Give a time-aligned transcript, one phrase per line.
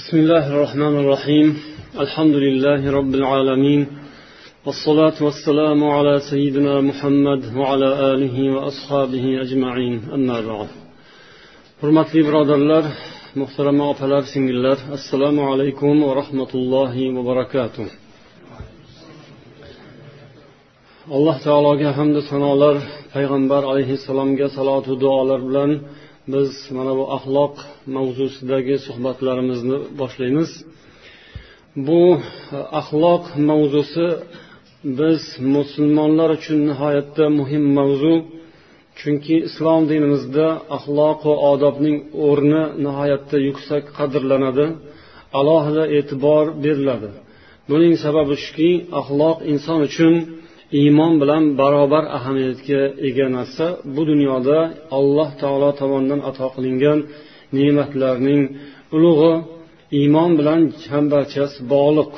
[0.00, 1.48] بسم الله الرحمن الرحيم.
[2.04, 3.86] الحمد لله رب العالمين.
[4.66, 10.00] والصلاة والسلام على سيدنا محمد وعلى آله وأصحابه أجمعين.
[10.16, 10.68] أما بعد.
[11.80, 12.84] حرمت لي برادر الله
[13.36, 17.86] محترم أفلاف الله السلام عليكم ورحمة الله وبركاته
[21.16, 22.76] alloh taologa hamda sanolar
[23.14, 25.70] payg'ambar alayhissalomga salotu duolar bilan
[26.32, 27.54] biz mana bu axloq
[27.96, 30.50] mavzusidagi suhbatlarimizni boshlaymiz.
[31.86, 32.20] Bu e,
[32.80, 34.06] axloq mavzusi
[35.00, 35.20] biz
[35.56, 38.14] musulmonlar uchun nihoyatda muhim mavzu.
[39.00, 41.96] Chunki islom dinimizda axloq va odobning
[42.28, 44.66] o'rni nihoyatda yuksak qadrlanadi
[45.38, 47.10] alohida e'tibor beriladi.
[47.70, 48.70] Buning sababi shuki
[49.00, 50.14] axloq inson uchun
[50.81, 53.65] iymon bilan barobar ahamiyatga ega narsa
[53.95, 54.57] bu dunyoda
[54.97, 56.99] alloh taolo tomonidan ato qilingan
[57.57, 58.41] ne'matlarning
[58.95, 59.33] ulug'i
[59.99, 62.11] iymon bilan chambarchas bog'liq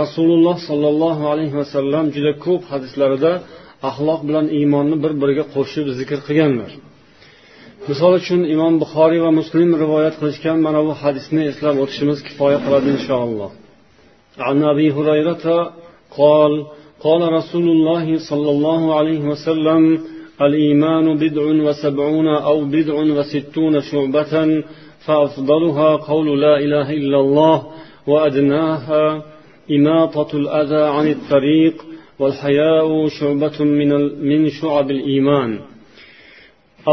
[0.00, 3.32] rasululloh sollallohu alayhi vasallam juda ko'p hadislarida
[3.88, 6.70] axloq bilan iymonni bir biriga qo'shib zikr qilganlar
[7.88, 12.88] misol uchun imom buxoriy va muslim rivoyat qilishgan mana bu hadisni eslab o'tishimiz kifoya qiladi
[12.96, 13.52] inshaalloh
[14.46, 15.46] عن أبي هريرة
[16.18, 16.52] قال
[16.99, 19.99] قال رسول الله صلى الله عليه وسلم
[20.41, 24.63] الإيمان بضع وسبعون أو بضع وستون شعبة
[25.05, 27.67] فأفضلها قول لا إله إلا الله
[28.07, 29.23] وأدناها
[29.71, 31.85] إماطة الأذى عن الطريق
[32.19, 33.89] والحياء شعبة من
[34.29, 35.59] من شعب الإيمان.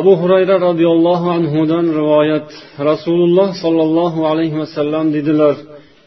[0.00, 2.48] abu hurayra roziyallohu anhudan rivoyat
[2.90, 5.56] rasululloh sollallohu alayhi vasallam dedilar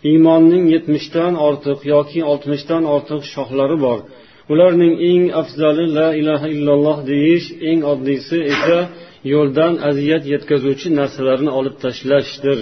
[0.10, 4.00] iymonning yetmishdan ortiq yoki oltmishdan ortiq shoxlari bor.
[4.52, 8.80] Ularning eng afzali la ilaha illalloh deyish eng oddiysi esa
[9.34, 12.60] yo'ldan aziyat yetkazuvchi narsalarni olib tashlashdir.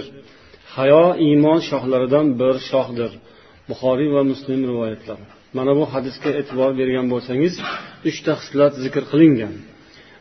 [0.76, 3.10] Hayo iymon shoxlaridan bir shoxdir.
[3.68, 5.24] Buxoriy va muslim rivoyatlari.
[5.56, 7.54] Mana bu hadisga e'tibor bergan bo'lsangiz
[8.10, 9.54] uchta xislat zikr qilingan.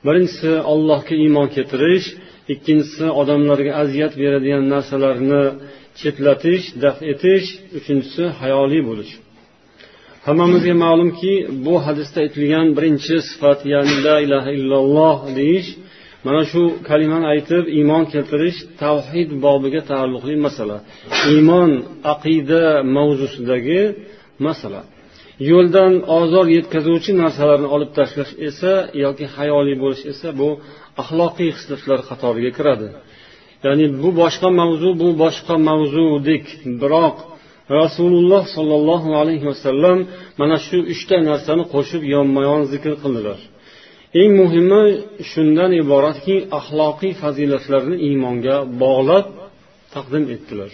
[0.06, 2.08] Birinchisi allohga iymon keltirish
[2.53, 5.44] ikkinchisi odamlarga aziyat beradigan narsalarni
[6.00, 7.48] chetlatish daf etish
[7.78, 9.14] uchinchisi hayoli bo'lish.
[10.28, 11.34] Hammamizga ma'lumki
[11.66, 15.70] bu hadisda aytilgan birinchi sifat ya'ni la ilaha illalloh deyish
[16.26, 20.78] mana shu kalimani aytib iymon keltirish tavhid bobiga taalluqli masala.
[21.34, 21.72] Iymon
[22.14, 22.64] aqida
[22.96, 23.82] mavzusidagi
[24.48, 24.82] masala.
[25.52, 28.74] Yo'ldan ozor yetkazuvchi narsalarni olib tashlash esa
[29.04, 30.50] yoki hayoliy bo'lish esa bu
[31.02, 32.88] axloqiy xislatlar qatoriga kiradi.
[33.66, 36.46] Ya'ni bu boshqa mavzu bu boshqa mavzudek
[36.81, 37.18] biroq
[37.80, 39.98] rasululloh sollallohu alayhi vasallam
[40.40, 43.40] mana shu uchta narsani qo'shib yonma yon zikr qildilar.
[44.22, 44.84] Eng muhimi
[45.31, 49.26] shundan iboratki axloqiy fazilatlarni iymonga bog'lab
[49.94, 50.72] taqdim etdilar.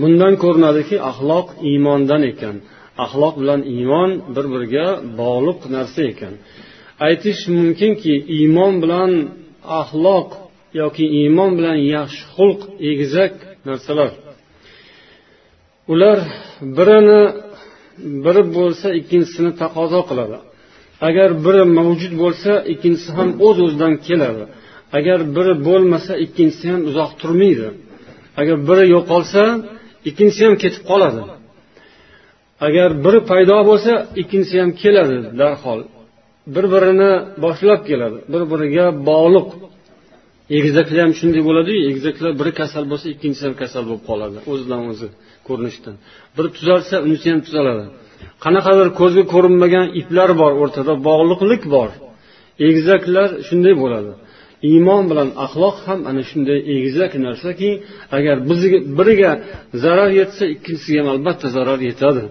[0.00, 2.56] Bundan ko'rinadiki axloq iymondan ekan.
[3.04, 4.86] Axloq bilan iymon bir biriga
[5.20, 6.34] bog'liq narsa ekan.
[7.06, 9.10] Aytish mumkinki iymon bilan
[9.80, 10.28] axloq
[10.80, 12.60] yoki iymon bilan yaxshi xulq
[12.90, 13.34] egizak
[13.68, 14.10] narsalar.
[15.92, 16.18] Ular
[16.76, 17.22] birini
[18.24, 20.38] biri bo'lsa ikkinchisini taqozo qiladi.
[21.08, 24.44] Agar biri mavjud bo'lsa ikkinchisi ham o'z uz o'zidan keladi.
[24.98, 27.68] Agar biri bo'lmasa ikkinchisi ham uzoq turmaydi.
[28.40, 29.42] Agar biri yo'qolsa
[30.08, 31.22] ikkinchisi ham ketib qoladi.
[32.66, 35.80] Agar biri paydo bo'lsa ikkinchisi ham keladi darhol.
[36.54, 37.12] Bir birini
[37.44, 38.18] boshlab keladi.
[38.32, 39.48] Bir biriga bog'liq.
[40.58, 45.08] Egizaklar ham shunday bo'ladiyu egizaklar biri kasal bo'lsa ikkinchisi ham kasal bo'lib qoladi o'zidan o'zi
[45.48, 45.94] ko'rinishdan.
[46.36, 47.84] Biri tuzalsa unisi ham tuzaladi.
[48.44, 51.90] Qanaqadir ko'zga ko'rinmagan iplar bor o'rtada bog'liqlik bor.
[52.68, 54.12] Egizaklar shunday bo'ladi.
[54.70, 57.70] Iymon bilan axloq ham ana shunday egizak narsaki
[58.16, 59.32] agar bizga biriga
[59.82, 62.22] zarar yetsa ikkinchisiga ham albatta zarar yetadi.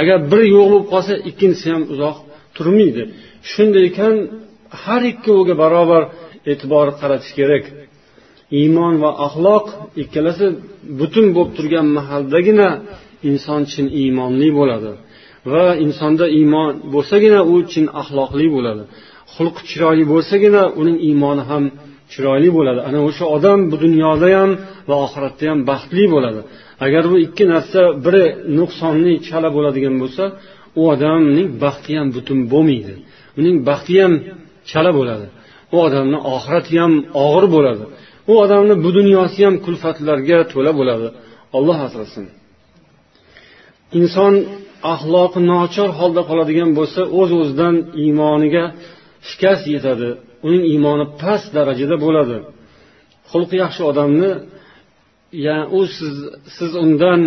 [0.00, 2.16] Agar biri yo'q bo'lib qolsa ikkinchisi ham uzoq
[2.56, 3.02] turmaydi.
[3.52, 4.14] Shunday ekan
[4.82, 6.02] har ikkoviga barobar
[6.50, 7.64] e'tibor qaratish kerak.
[8.60, 9.66] Iymon va axloq
[10.02, 10.46] ikkalasi
[11.00, 12.68] butun bo'lib turgan mahaldagina
[13.30, 14.92] inson chin iymonli bo'ladi
[15.52, 18.82] va insonda iymon bo'lsagina u chin axloqli bo'ladi.
[19.34, 21.64] Xulqi chiroyli bo'lsagina uning iymoni ham
[22.12, 22.80] chiroyli bo'ladi.
[22.88, 24.50] Ana o'sha odam bu dunyoda ham
[24.88, 26.40] va oxiratda ham baxtli bo'ladi.
[26.86, 28.24] Agar bu ikki narsa biri
[28.58, 30.24] nuqsonli chala bo'ladigan bo'lsa
[30.80, 32.94] u odamning baxti ham butun bo'lmaydi.
[33.38, 34.12] Uning baxti ham
[34.70, 35.26] chala bo'ladi.
[35.74, 36.92] U odamni oxirati ham
[37.24, 37.84] og'ir bo'ladi.
[38.30, 41.08] U odamni bu dunyosi ham kulfatlarga to'la bo'ladi.
[41.56, 42.24] Olloh asrasin.
[43.98, 44.34] Inson
[44.94, 48.64] axloqi nochor holda qoladigan bo'lsa o'z uz o'zidan iymoniga
[49.28, 50.08] shikast yetadi.
[50.46, 52.36] Uning iymoni past darajada bo'ladi.
[53.30, 54.30] Xulqi yaxshi odamni
[55.46, 56.14] ya'ni u siz
[56.56, 57.20] siz undan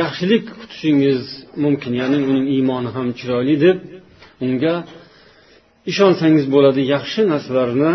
[0.00, 1.22] yaxshilik kutishingiz
[1.64, 1.92] mumkin.
[2.00, 3.78] Ya'ni uning iymoni ham chiroyli deb
[4.44, 4.74] unga
[5.90, 7.94] ishonsangiz bo'ladi yaxshi narsalarni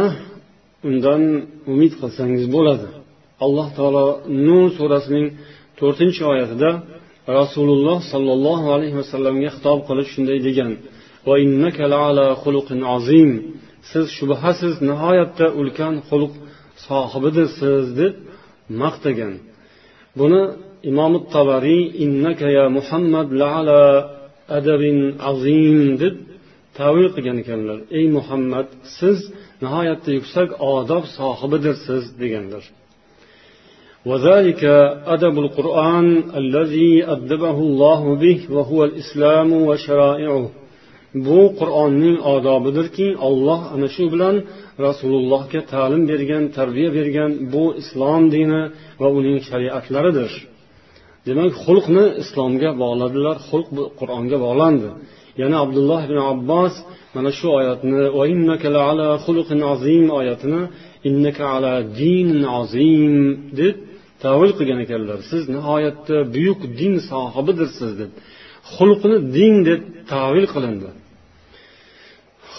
[0.90, 1.22] undan
[1.72, 2.88] umid qilsangiz bo'ladi.
[3.46, 4.06] Alloh taolo
[4.48, 5.28] nun surasining
[5.80, 6.70] to'rtinchi oyatida
[7.40, 10.72] rasululloh sollallohu alayhi vasallamga xitob qilib shunday degan
[13.92, 16.34] siz shubhasiz nihoyatda ulkan xulq
[16.86, 18.14] sohibidirsiz deb
[18.82, 19.34] maqtagan.
[20.20, 20.42] Buni
[20.92, 23.28] imom tabariy innaka ya muhammad
[23.58, 23.82] ala
[24.58, 24.98] adabin
[25.30, 26.16] azim deb
[26.79, 28.69] tavil qilgan ekanlar ey muhammad
[28.99, 29.19] siz
[29.65, 32.65] nihoyatda yuksak odob sohibidirsiz deganlar
[34.11, 34.63] وذلك
[35.15, 36.07] أدب القرآن
[36.43, 40.45] الذي أدبه الله به وهو الإسلام وشرائعه
[41.27, 44.37] bu qur'onning odobidirki olloh ana shu bilan
[44.87, 48.63] rasulullohga ta'lim bergan tarbiya bergan bu islom dini
[49.01, 50.33] va uning shariatlaridir
[51.27, 53.69] demak xulqni islomga bog'ladilar xulq
[54.01, 54.91] qur'onga bog'landi
[55.42, 56.74] Yana abdulloh ibn abbos
[57.16, 57.96] mana shu oyatni
[60.20, 60.62] oyatini
[61.10, 63.16] innaka ala dinin azim
[63.60, 63.76] deb
[64.24, 65.20] tavil qilgan ekanlar.
[65.32, 68.12] Siz nihoyatda buyuk din sohibidirsiz deb
[68.76, 69.82] xulqni din deb
[70.14, 70.90] tavil qilindi.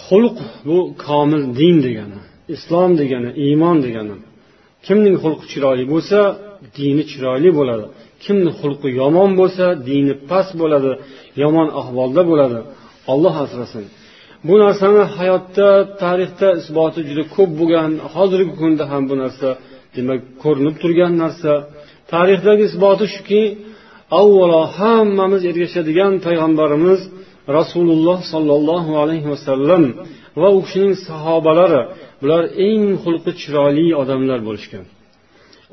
[0.05, 0.37] Xulq
[0.67, 2.19] bu komil din degani
[2.55, 4.17] islom degani iymon degani.
[4.85, 6.19] Kimning xulqi chiroyli bo'lsa
[6.77, 7.85] dini chiroyli bo'ladi.
[8.23, 10.91] Kimni xulqi yomon bo'lsa dini past bo'ladi
[11.43, 12.59] yomon ahvolda bo'ladi.
[13.11, 13.85] Olloh asrasin.
[14.47, 15.69] Bu narsani hayotda
[16.03, 19.49] tarixda isboti juda ko'p bo'lgan hozirgi kunda ham bu narsa
[19.95, 21.53] demak ko'rinib turgan narsa.
[22.13, 23.43] Tarixdagi isboti shuki
[24.21, 27.01] avvalo hammamiz ergashadigan payg'ambarimiz
[27.57, 29.83] rasululloh sollallohu alayhi vasallam
[30.41, 31.81] va u kishining sahobalari
[32.21, 34.85] bular eng xulqi chiroyli odamlar bo'lishgan.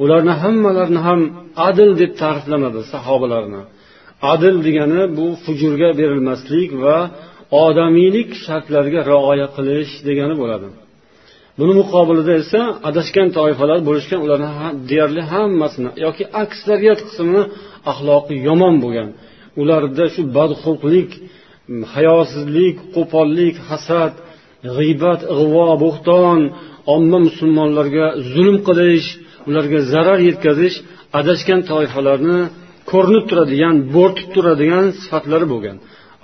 [0.03, 1.21] Ularni hammalarini ham
[1.69, 3.63] adil deb ta'riflamadi sahobalarni
[4.33, 6.99] adil degani bu fujurga berilmaslik va
[7.65, 10.69] odamiylik shartlariga rioya qilish degani bo'ladi.
[11.59, 14.51] Buni muqobilida esa adashgan toifalar bo'lishgan ularni
[14.91, 17.43] deyarli hammasini yoki aksariyat qismini
[17.91, 19.09] axloqi yomon bo'lgan
[19.61, 21.11] ularda shu badxulqlik
[21.95, 24.13] hayosizlik qo'pollik hasad
[24.77, 26.41] g'iybat ig'vo bo'xton
[26.95, 29.09] omma musulmonlarga zulm qilish
[29.49, 30.77] ularga zarar yetkazish
[31.19, 32.39] adashgan toifalarni
[32.91, 35.77] ko'rinib turadigan bo'rtib turadigan sifatlari bo'lgan.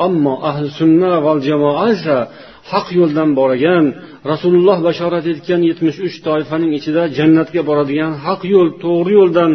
[0.06, 2.16] Ammo ahli sunna val jamoa esa
[2.72, 3.84] haq yo'ldan borgan
[4.32, 9.52] rasululloh bashorat etgan yetmish uch toifaning ichida jannatga boradigan haq yo'l to'g'ri yo'ldan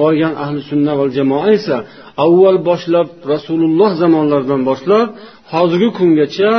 [0.00, 1.76] borgan ahli sunna val jamoa esa
[2.24, 5.06] avval boshlab rasululloh zamonlaridan boshlab
[5.52, 6.52] hozirgi kungacha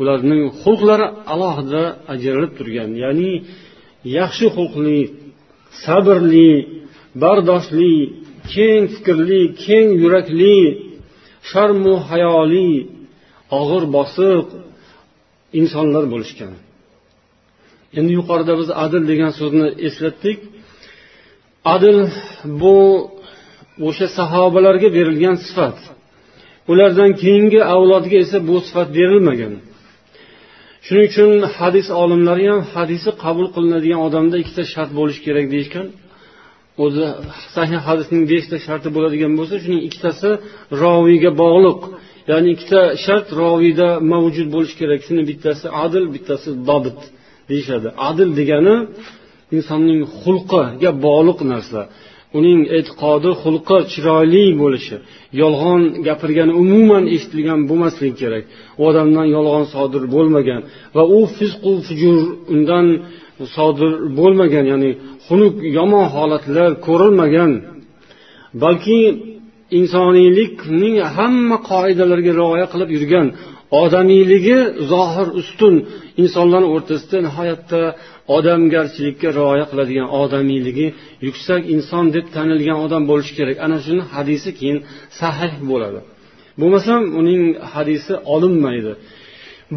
[0.00, 1.82] ularning xulqlari alohida
[2.14, 2.90] ajralib turgan.
[3.04, 3.32] Ya'ni
[4.18, 4.98] yaxshi xulqli
[5.84, 6.52] sabrli
[7.22, 7.94] bardoshli
[8.54, 10.58] keng fikrli keng yurakli
[11.50, 12.70] sharmu hayoli
[13.60, 14.46] og'ir bosiq
[15.60, 16.52] insonlar bo'lishgan.
[17.98, 20.38] Endi yuqorida biz adil degan so'zni eslatdik.
[21.74, 21.98] Adil
[22.60, 22.76] bu
[23.88, 25.78] o'sha sahobalarga berilgan sifat.
[26.72, 29.54] Ulardan keyingi avlodga esa bu sifat berilmagan.
[30.86, 35.86] Shuning uchun hadis olimlari ham hadisi qabul qilinadigan odamda ikkita shart bo'lishi kerak deyishgan.
[36.84, 37.04] O'zi
[37.56, 40.28] sahih hadisning beshta sharti bo'ladigan bo'lsa shuning ikkitasi
[40.82, 41.80] roviyga bog'liq.
[42.30, 45.00] Ya'ni ikkita shart roviyda mavjud bo'lishi kerak.
[45.06, 47.00] Shuni bittasi adil bittasi dobit
[47.50, 47.88] deyishadi.
[48.08, 48.76] Adil degani
[49.56, 51.80] insonning xulqiga bog'liq narsa.
[52.38, 54.96] Uning e'tiqodi xulqi chiroyli bo'lishi
[55.40, 58.44] yolg'on gapirgani umuman eshitilgan bo'lmasligi kerak.
[58.80, 60.60] U odamdan yolg'on sodir bo'lmagan
[60.96, 62.18] va u fisqu fujur
[62.54, 62.86] undan
[63.56, 64.90] sodir bo'lmagan ya'ni
[65.26, 67.52] xunuk yomon holatlar ko'rilmagan.
[68.62, 69.00] Balki
[69.78, 73.26] insoniylikning hamma qoidalariga rioya qilib yurgan
[73.82, 74.58] odamiyligi
[74.92, 75.74] zohir ustun
[76.22, 77.80] insonlar o'rtasida nihoyatda
[78.36, 80.86] odamgarchilikka rioya qiladigan odamiyligi
[81.26, 83.56] yuksak inson deb tanilgan odam bo'lishi kerak.
[83.66, 84.78] Ana shuni hadisi keyin
[85.20, 86.00] sahih bo'ladi.
[86.60, 88.92] Bo'lmasam uning hadisi olinmaydi.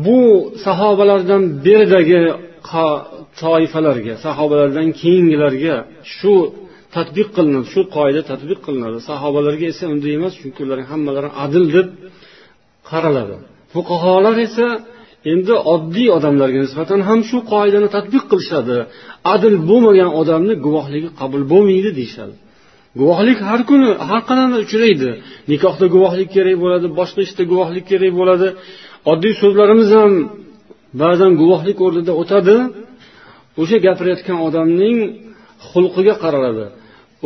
[0.05, 0.19] Bu
[0.65, 2.19] sahobalardan beridagi
[3.41, 5.75] toifalarga sahobalardan keyingilarga
[6.15, 6.33] shu
[6.95, 8.97] tadbiq qilinadi shu qoida tadbiq qilinadi.
[9.09, 11.87] Sahobalarga esa unday emas chunki ular hammalari adil deb
[12.89, 13.35] qaraladi.
[13.73, 14.67] Fuqarolar esa
[15.31, 18.77] endi oddiy odamlarga nisbatan ham shu qoidani tadbiq qilishadi.
[19.33, 22.35] Adil bo'lmagan odamni guvohligi qabul bo'lmaydi deyishadi.
[22.99, 25.09] Guvohlik har kuni har qadamda uchraydi.
[25.51, 28.47] Nikohda guvohlik kerak bo'ladi boshqa ishda guvohlik kerak bo'ladi.
[29.11, 30.11] Oddiy so'zlarimiz ham
[31.01, 32.55] ba'zan guvohlik o'rnida o'tadi.
[33.61, 34.97] O'sha gapirayotgan odamning
[35.69, 36.65] xulqiga qaraladi.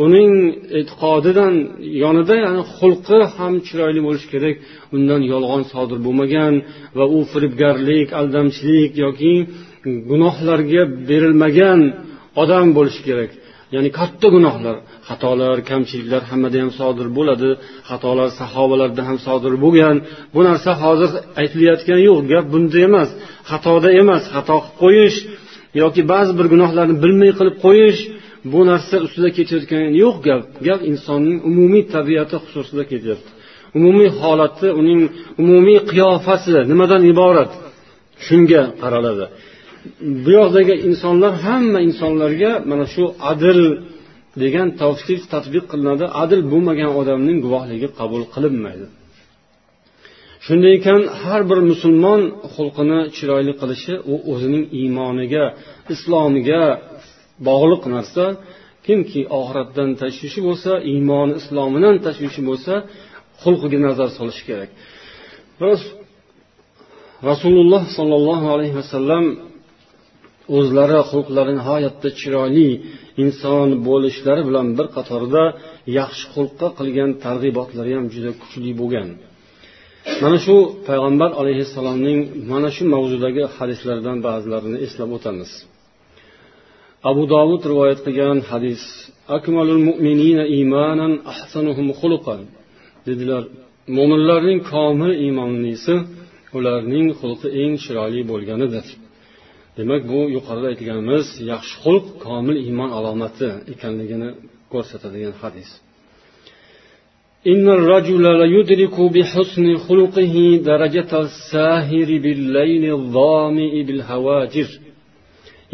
[0.04, 0.32] Uning
[0.78, 1.54] e'tiqodidan
[2.02, 4.56] yonida ya'ni xulqi ham chiroyli bo'lishi kerak.
[4.96, 6.54] Undan yolg'on sodir bo'lmagan
[6.98, 9.34] va u firibgarlik aldamchilik yoki
[10.10, 11.80] gunohlarga berilmagan
[12.42, 13.30] odam bo'lishi kerak.
[13.74, 14.76] Ya'ni katta gunohlar
[15.08, 17.50] xatolar kamchiliklar hammada ham sodir bo'ladi.
[17.90, 19.96] Xatolar sahobalarda ham sodir bo'lgan.
[20.34, 23.10] Bu narsa hozir aytilayotgani yo'q gap bunda emas.
[23.50, 25.18] Xatoda emas xato qilib qo'yish
[25.82, 28.00] yoki ba'zi bir gunohlarni bilmay qilib qo'yish
[28.52, 30.42] bu narsa ustida ketayotgani yo'q gap.
[30.66, 33.30] Gap insonning umumiy tabiati xususida ketyapti
[33.78, 35.00] umumiy holati uning
[35.42, 37.52] umumiy qiyofasi nimadan iborat?
[38.26, 39.24] Shunga qaraladi.
[40.24, 43.60] Bu yoqdagi insonlar hamma insonlarga mana shu adil
[44.42, 46.04] degan tavsif tadbiq qilinadi.
[46.22, 48.86] Adil bo'lmagan odamning guvohligi qabul qilinmaydi.
[50.46, 52.20] Shunday ekan har bir musulmon
[52.54, 55.44] xulqini chiroyli qilishi u o'zining iymoniga
[55.94, 56.62] islomiga
[57.48, 58.24] bog'liq narsa
[58.86, 62.74] kimki oxiratdan tashvishi bo'lsa iymoni islomidan tashvishi bo'lsa
[63.42, 64.70] xulqiga nazar solish kerak.
[67.30, 69.24] Rasululloh sollallohu alayhi vasallam
[70.58, 72.68] o'zlari xulqlari nihoyatda chiroyli
[73.24, 75.42] inson bo'lishlari bilan bir qatorda
[75.98, 79.08] yaxshi xulqqa qilgan targ'ibotlari ham juda kuchli bo'lgan.
[80.22, 80.56] Mana shu
[80.88, 82.18] payg'ambar alayhissalomning
[82.52, 85.50] mana shu mavzudagi hadislaridan ba'zilarini eslab o'tamiz.
[87.09, 88.81] abu dovud rivoyat qilgan hadis
[89.37, 92.41] akmalul mu'minina imanan ahsanuhum xuluqan
[93.07, 93.43] dedilar
[93.97, 95.95] mo'minlarning komil iymonlisi
[96.57, 98.85] ularning xulqi eng chiroyli bo'lganidir
[99.77, 104.29] demak bu yuqorida aytganimiz yaxshi xulq komil iymon alomati ekanligini
[104.73, 105.69] ko'rsatadigan hadis
[107.53, 110.35] إن الرجل ليدرك بحسن خلقه
[110.71, 114.69] درجة الساهر بالليل الظامئ بالهواجر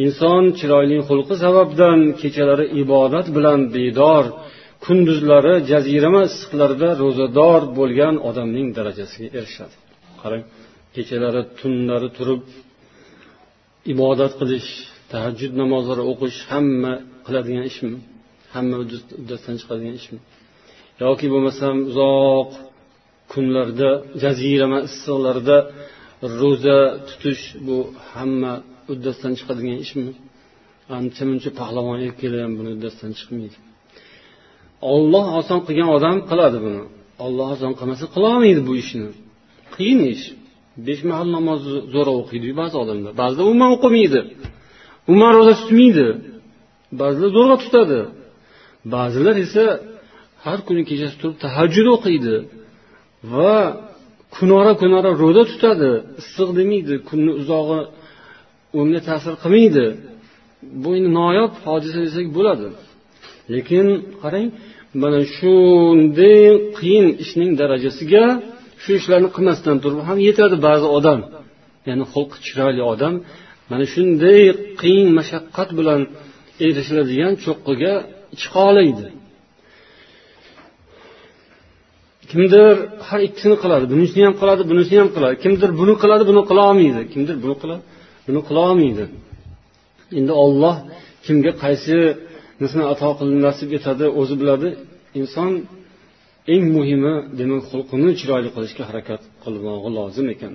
[0.05, 4.25] inson chiroyli xulqi sababdan kechalari ibodat bilan bedor
[4.85, 9.76] kunduzlari jazirama issiqlarda ro'zador bo'lgan odamning darajasiga erishadi.
[10.21, 10.43] Qarang
[10.97, 12.43] kechalari tunlari turib
[13.93, 14.69] ibodat qilish
[15.12, 16.93] tahajjud namozlari o'qish hamma
[17.26, 17.99] qiladigan ishmi?
[18.55, 20.19] Hamma uddasidan chiqadigan ishmi?
[21.05, 22.50] Yoki bo'lmasam uzoq
[23.33, 23.90] kunlarda
[24.23, 25.59] jazirama issiqlarda
[26.40, 27.78] ro'za tutish bu
[28.12, 28.52] hamma
[28.92, 30.11] uddasidan chiqadigan ishmi?
[30.97, 33.57] Ancha muncha pahlavon erkaklar ham buni uddasidan chiqmaydi.
[34.95, 36.83] Olloh oson qilgan odam qiladi buni.
[37.25, 39.09] Olloh oson qilmasa qilolmaydi bu ishni.
[39.75, 40.25] Qiyin ish.
[40.87, 43.12] Besh mahal namozni zo'r o'qiydiyu ba'zi odamlar.
[43.23, 44.21] Ba'zilar umuman o'qimaydi.
[45.09, 46.07] Umuman ro'za tutmaydi.
[47.00, 48.00] Ba'zilar zo'rg'a tutadi.
[48.95, 49.64] Ba'zilar esa
[50.45, 52.37] har kuni kechasi turib tahajjud o'qiydi
[53.35, 53.57] va
[54.37, 55.90] kunora kunora ro'za tutadi.
[56.21, 56.95] Issiq demaydi.
[57.09, 57.80] Kunni uzog'i
[58.80, 59.84] unga ta'sir qilmaydi.
[60.82, 62.66] Bu endi noyob hodisa desak bo'ladi.
[63.54, 63.87] Lekin
[64.22, 64.48] qarang
[65.02, 66.42] mana shunday
[66.78, 68.25] qiyin ishning darajasiga
[68.82, 71.20] shu ishlarni qilmasdan turib ham yetadi ba'zi odam.
[71.88, 73.14] Ya'ni xulqi chiroyli odam
[73.70, 74.40] mana shunday
[74.80, 76.00] qiyin mashaqqat bilan
[76.66, 77.92] erishiladigan cho'qqiga
[78.40, 79.06] chiqa oladi
[82.30, 82.75] kimdir
[83.08, 85.34] har ikkisini qiladi bunisini ham qiladi bunisini ham qiladi.
[85.44, 87.02] Kimdir buni qiladi buni qila olmaydi.
[87.12, 87.82] Kimdir buni qiladi
[88.28, 89.04] buni qila olmaydi.
[90.18, 90.76] Endi olloh
[91.25, 94.68] kimga qaysinisini ato qilib nasib etadi o'zi biladi.
[95.20, 95.50] Inson
[96.54, 100.54] eng muhimi demak xulqini chiroyli qilishga harakat qilmog'i lozim ekan.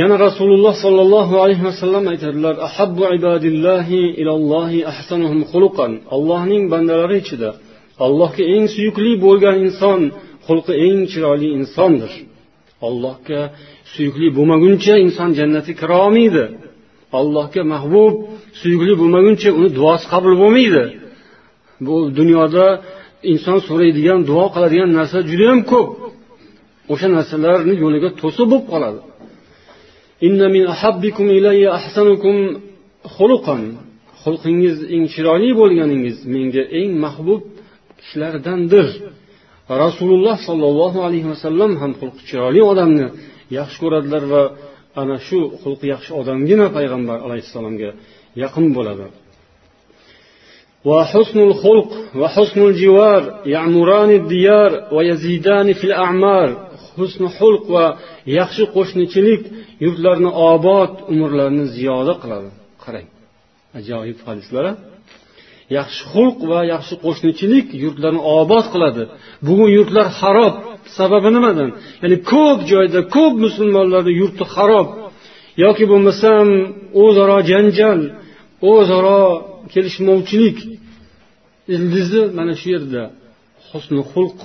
[0.00, 5.92] Yana rasululloh sollallohu alayhi vasallam aytadilar ahabbu ibadillahi ilallohi ahsanuhum xuluqan.
[6.16, 7.50] Allohning bandalari ichida
[8.06, 10.00] allohga eng suyukli bo'lgan inson
[10.46, 12.12] xulqi eng chiroyli insondir.
[12.88, 13.40] Allohga
[13.94, 16.44] suyukli bo'lmaguncha inson jannatga kira olmaydi.
[17.18, 18.14] Allohga mahbub
[18.60, 20.84] suyukli bo'lmaguncha uni duosi qabul bo'lmaydi.
[21.86, 22.66] Bu dunyoda
[23.32, 25.88] inson so'raydigan duo qiladigan narsa judayam ko'p.
[26.92, 29.00] O'sha narsalarni yo'liga to'siq bo'lib qoladi.
[34.22, 37.42] Xulqingiz eng chiroyli bo'lganingiz menga eng mahbub
[38.00, 38.86] kishilardandir.
[39.84, 43.06] Rasululloh sollallohu alayhi vasallam ham xulqi chiroyli odamni
[43.57, 44.43] yaxshi ko'radilar va
[45.01, 47.91] ana shu xulqi yaxshi odamgina payg'ambar alayhissalomga
[48.43, 49.07] yaqin bo'ladi
[50.89, 51.89] وحسن الخلق
[52.21, 53.23] وحسن الجوار
[53.55, 56.49] يعمران الديار ويزيدان في الأعمار
[56.99, 57.85] husni xulq va
[58.39, 59.41] yaxshi qo'shnichilik
[59.83, 62.49] yurtlarni obod umrlarni ziyoda qiladi
[62.83, 63.07] qarang
[63.79, 64.65] ajoyib hadislar
[65.77, 69.03] yaxshi xulq va yaxshi qo'shnichilik yurtlarni obod qiladi
[69.47, 70.53] bugun yurtlar xarob
[70.98, 71.70] sababi nimadan?
[72.02, 74.88] Ya'ni ko'p joyda ko'p musulmonlarni yurti xarob
[75.64, 76.46] yoki bo'lmasam
[77.04, 78.00] o'zaro janjal
[78.72, 79.22] o'zaro
[79.72, 80.58] kelishmovchilik.
[81.74, 83.02] Ildizi mana shu yerda.
[83.70, 84.38] Husni xulq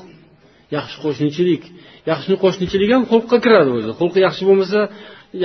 [0.76, 1.64] yaxshi qo'shnichilik.
[2.12, 3.92] Yaxshi qo'shnichilik ham xulqqa kiradi o'zi.
[4.00, 4.80] Xulqi yaxshi bo'lmasa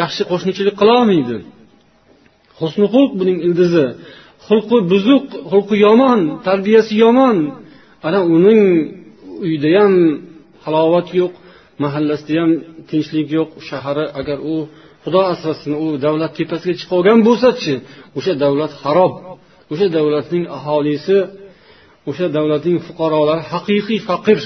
[0.00, 1.38] yaxshi qo'shnichilik qilolmaydi
[2.60, 3.86] husni xulq buning ildizi.
[4.46, 7.36] Xulqi buzuq xulqi yomon tarbiyasi yomon.
[8.06, 8.62] Ana uning
[9.44, 9.94] uyida ham
[10.64, 11.32] halovat yo'q
[11.84, 12.50] mahallasida ham
[12.90, 13.50] tinchlik yo'q.
[13.68, 14.56] Shahari agar u
[15.04, 17.74] xudo asrasin u davlat tepasiga chiqib olgan bo'lsachi
[18.18, 19.12] o'sha davlat harob
[19.72, 21.16] o'sha davlatning aholisi
[22.10, 24.38] o'sha davlatning fuqarolari haqiqiy faqir.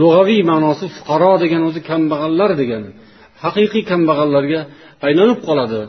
[0.00, 2.90] Lug'aviy ma'nosi fuqaro degani o'zi kambag'allar degani
[3.44, 4.60] haqiqiy kambag'allarga
[5.06, 5.80] aylanib qoladi.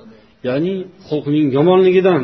[0.47, 0.73] Ya'ni
[1.07, 2.23] xulqning yomonligidan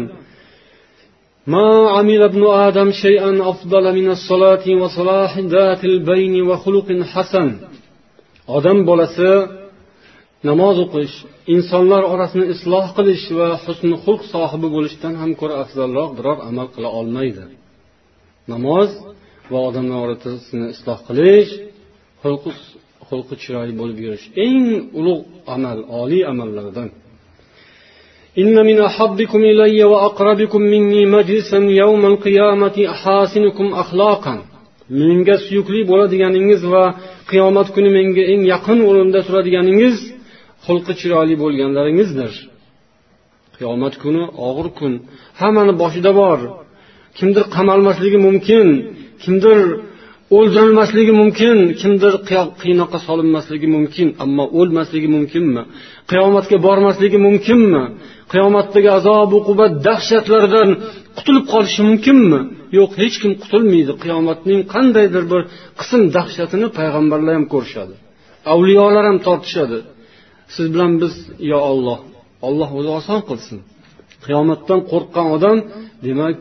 [1.46, 7.50] ما عمل ابن آدم شيئا أفضل من الصلاة وصلاح ذات البين وخلق حسن
[8.56, 9.30] odam bolasi
[10.48, 11.14] namoz o'qish
[11.54, 16.88] insonlar orasini isloh qilish va husni xulq sohibi bo'lishdan ham ko'ra afzalroq biror amal qila
[17.00, 17.44] olmaydi
[18.52, 18.90] namoz
[19.52, 21.50] va odamlar orasini isloh qilish
[22.22, 22.50] xulqi
[23.08, 24.66] xulqi chiroyli bo'lib yurish eng
[24.98, 25.24] ulug'
[25.54, 26.88] amal oliy amallardan
[28.38, 34.36] إن من أحبكم إلي وأقربكم مني مجلسا يوم القيامة أحاسنكم أخلاقا
[34.98, 36.84] menga suyukli bo'ladiganingiz va
[37.30, 39.96] qiyomat kuni menga eng yaqin o'rinda turadiganingiz
[40.66, 42.32] xulqi chiroyli bo'lganlaringizdir
[43.56, 44.92] qiyomat kuni og'ir kun
[45.40, 46.38] hammani boshida bor
[47.18, 48.66] kimdir qamalmasligi mumkin
[49.22, 49.58] kimdir
[50.36, 52.12] o'ldirilmasligi mumkin kimdir
[52.62, 55.62] qiynoqqa solinmasligi mumkin ammo o'lmasligi mumkinmi
[56.10, 57.82] qiyomatga bormasligi mumkinmi
[58.31, 60.69] Qiyomatdagi azob uqubat dahshatlaridan
[61.17, 62.39] qutulib qolishi mumkinmi?
[62.77, 63.93] Yo'q hech kim qutulmaydi.
[64.03, 65.41] Qiyomatning qandaydir bir
[65.79, 67.93] qism dahshatini payg'ambarlar ham ko'rishadi.
[68.53, 69.79] Avliyolar ham tortishadi.
[70.55, 71.13] Siz bilan biz
[71.51, 71.99] yo olloh
[72.47, 73.57] olloh o'zi oson qilsin.
[74.25, 75.57] Qiyomatdan qo'rqqan odam
[76.05, 76.35] demak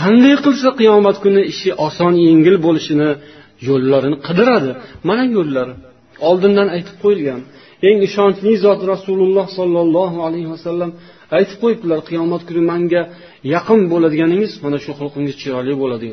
[0.00, 3.10] qanday qilsa qiyomat kuni ishi oson yengil bo'lishini
[3.68, 4.70] yo'llarini qidiradi.
[5.08, 5.74] Mana yo'llari.
[6.28, 7.40] Oldindan aytib qo'yilgan.
[7.87, 10.91] eng ishonchli zot rasululloh sollallohu alayhi vasallam
[11.37, 13.01] aytib qo'yibdilar qiyomat kuni manga
[13.55, 16.07] yaqin bo'ladiganingiz mana shu xulqingiz chiroyli bo'ladi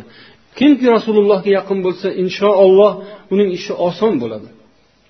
[0.58, 2.92] kimki rasulullohga yaqin bo'lsa inshaalloh
[3.32, 4.48] uning ishi oson bo'ladi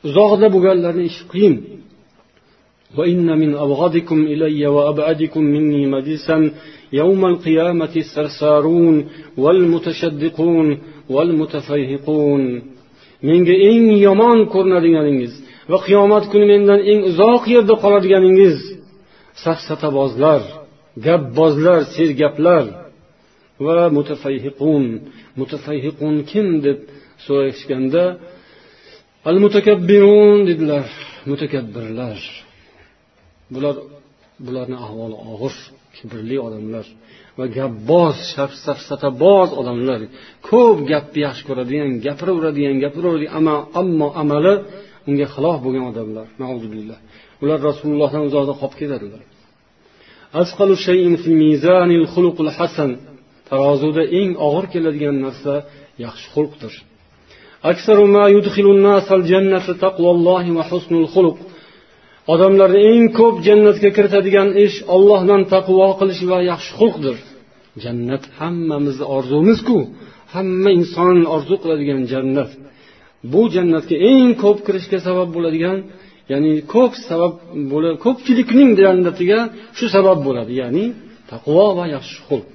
[0.08, 1.56] uzoqda bo'lganlarni ishi qiyin
[2.98, 6.50] وإن من أبغضكم إلي وأبعدكم مني مجلسا
[6.92, 8.96] يوم القيامة السرسارون
[9.42, 10.68] والمتشدقون
[11.14, 12.44] والمتفيهقون
[13.28, 15.32] menga eng yomon ko'rinadiganingiz
[15.71, 18.57] va qiyomat kuni mendan eng uzoq yerda qoladiganingiz
[19.43, 20.41] safsatabozlar
[21.05, 22.65] gapbozlar sergaplar
[23.65, 24.83] va mutafayhiqun
[25.39, 26.79] mutafayhiqun kim deb
[27.25, 28.03] so'rashganda
[29.29, 30.87] al mutakabbirun dedilar
[31.29, 32.19] mutakabbirlar.
[33.53, 33.75] Bular
[34.45, 35.55] bularni ahvoli og'ir
[35.95, 36.85] kibrli odamlar
[37.37, 38.17] va gapboz
[38.65, 39.99] safsataboz odamlar.
[40.47, 43.33] Ko'p gapni yaxshi ko'radigan gapiraveradigan gapiraveradigan
[43.81, 44.53] ammo amali
[45.09, 46.27] unga xilof bo'lgan odamlar
[47.43, 49.23] ular rasulullohdan uzoqda qolib ketadilar.
[53.49, 55.53] Tarozuda eng og'ir keladigan narsa
[56.05, 56.73] yaxshi xulqdir.
[62.33, 67.17] Odamlarni eng ko'p jannatga kiritadigan ish ollohdan taqvo qilish va yaxshi xulqdir.
[67.83, 69.77] Jannat hammamizni orzumizku
[70.33, 72.51] hamma inson orzu qiladigan jannat.
[73.31, 75.77] Bu jannatga eng ko'p kirishga sabab bo'ladigan
[76.31, 77.33] ya'ni ko'p sabab
[77.71, 79.39] bo'lib ko'pchilikning jannatiga
[79.77, 80.85] shu sabab bo'ladi ya'ni
[81.31, 82.47] taqvo va yaxshi xulq.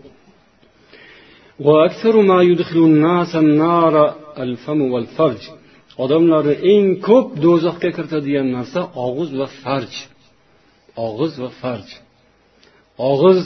[6.04, 9.92] Odamlarni eng ko'p do'zaxga kiritadigan narsa og'iz va farj.
[11.06, 11.88] Og'iz va farj.
[13.11, 13.40] Og'iz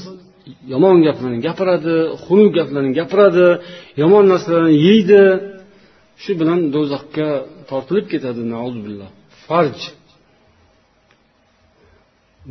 [0.73, 3.49] yomon gaplarni gapiradi xunuk gaplarni gapiradi
[4.03, 5.23] yomon narsalarni yeydi
[6.23, 7.29] shu bilan do'zaxga
[7.71, 8.43] tortilib ketadi
[9.47, 9.79] farj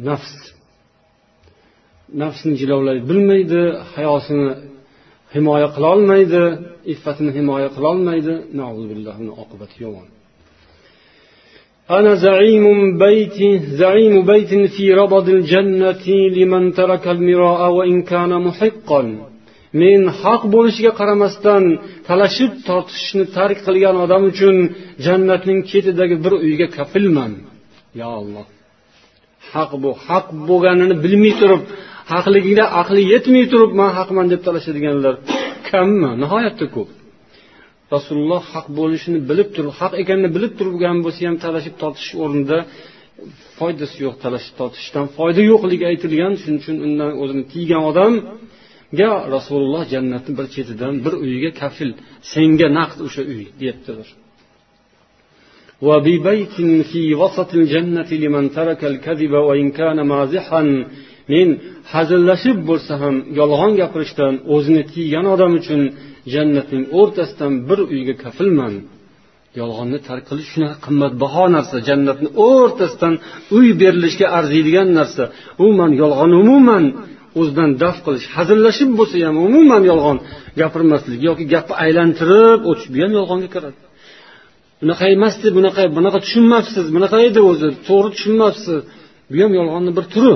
[0.07, 0.33] nafs
[2.21, 3.61] nafsini jilovlay bilmaydi
[3.93, 4.49] hayosini
[5.35, 6.43] himoya qilolmaydi
[6.93, 8.33] iffatini himoya qilolmaydi
[9.43, 10.07] oqibati yomon
[11.97, 13.39] أنا زعيم بيت
[13.81, 16.05] زعيم بيت في ربض الجنة
[16.37, 19.32] لمن ترك المراء وإن كان محقا
[19.81, 21.63] men haq bo'lishiga qaramasdan
[22.09, 24.55] talashib tortishishni tark qilgan odam uchun
[25.05, 27.31] jannatning ketidagi bir uyga kafilman.
[27.99, 28.45] Yo alloh
[29.53, 31.61] haq bu haq bo'lganini bilmay turib
[32.13, 35.15] haqligida aqli yetmay turib man haqman deb talashadiganlar
[35.69, 36.09] kammi?
[36.23, 36.89] Nihoyatda ko'p.
[37.95, 42.57] Rasululloh haq bo'lishini bilib turib haq ekanini bilib turgan bo'lsa ham talashib tortish o'rnida
[43.57, 44.15] foydasi yo'q.
[44.25, 46.33] Talashib tortishdan foyda yo'qligi aytilgan.
[46.41, 48.13] Shuning uchun undan o'zini tiygan odam
[49.00, 51.90] ga rasululloh jannatni bir chetidan bir uyiga kafil
[52.32, 54.08] senga naqd o'sha uy deyaptilar
[55.86, 56.56] وببيت
[56.90, 60.62] في وسط الجنة لمن ترك الكذب وإن كان مازحا
[61.34, 61.48] men
[61.94, 65.80] hazillashib bo'lsa ham yolg'on gapirishdan o'zini tiygan odam uchun
[66.34, 68.74] jannatning o'rtasidan bir uyga kafilman
[69.60, 73.14] yolg'onni tark qilish shunaqa qimmatbaho narsa jannatni o'rtasidan
[73.56, 75.22] uy berilishga arziydigan narsa
[75.64, 76.84] umuman yolg'on umuman
[77.39, 80.17] o'zidan daf qilish hazillashib bo'lsa ham umuman yolg'on
[80.61, 83.79] gapirmaslik yoki gapni aylantirib o'tish bu ham yolg'onga kiradi.
[84.81, 88.77] Bunaqa emasdi bunaqa bunaqa tushunmabsiz bunaqa edi o'zi to'g'ri tushunmabsiz
[89.31, 90.35] bu ham yolg'onni bir turi.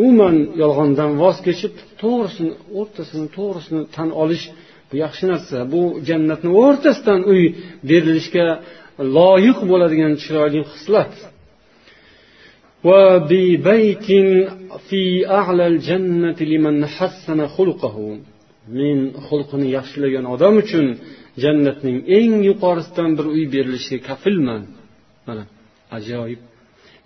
[0.00, 4.44] Umuman yolg'ondan voz kechib to'g'risini o'rtasini to'g'risini tan olish
[4.88, 5.56] bu yaxshi narsa.
[5.72, 7.42] Bu jannatni o'rtasidan uy
[7.90, 8.46] berilishga
[9.16, 11.12] loyiq bo'ladigan chiroyli xislat.
[18.78, 20.86] Men xulqini yaxshilagan odam uchun
[21.42, 24.62] jannatning eng yuqorisidan bir uy berilishiga kafilman.
[25.26, 25.44] Mana
[25.96, 26.40] ajoyib.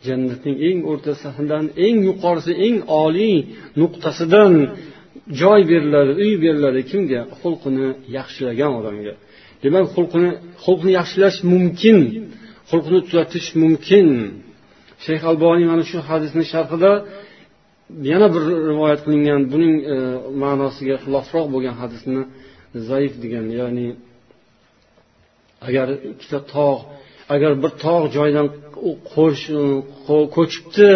[0.06, 3.36] Jannatning eng o'rtasidan eng yuqorisi eng oliy
[3.80, 4.52] nuqtasidan
[5.40, 7.20] joy beriladi uy beriladi kimga?
[7.40, 9.14] Xulqini yaxshilagan odamga.
[9.62, 10.30] Demak xulqini
[10.64, 11.98] xulqni yaxshilash mumkin
[12.70, 14.08] xulqni tuzatish mumkin.
[15.04, 16.92] Shayx alboniy mana shu hadisni sharhida
[18.10, 19.40] yana bir rivoyat qilingan.
[19.52, 19.96] Buning e,
[20.42, 22.22] ma'nosiga xilofroq bo'lgan hadisni
[22.88, 23.88] zaif degan ya'ni
[25.68, 26.82] agar ikkita tog'
[27.34, 28.46] agar bir tog' joydan
[28.88, 28.90] e,
[30.36, 30.90] ko'chibdi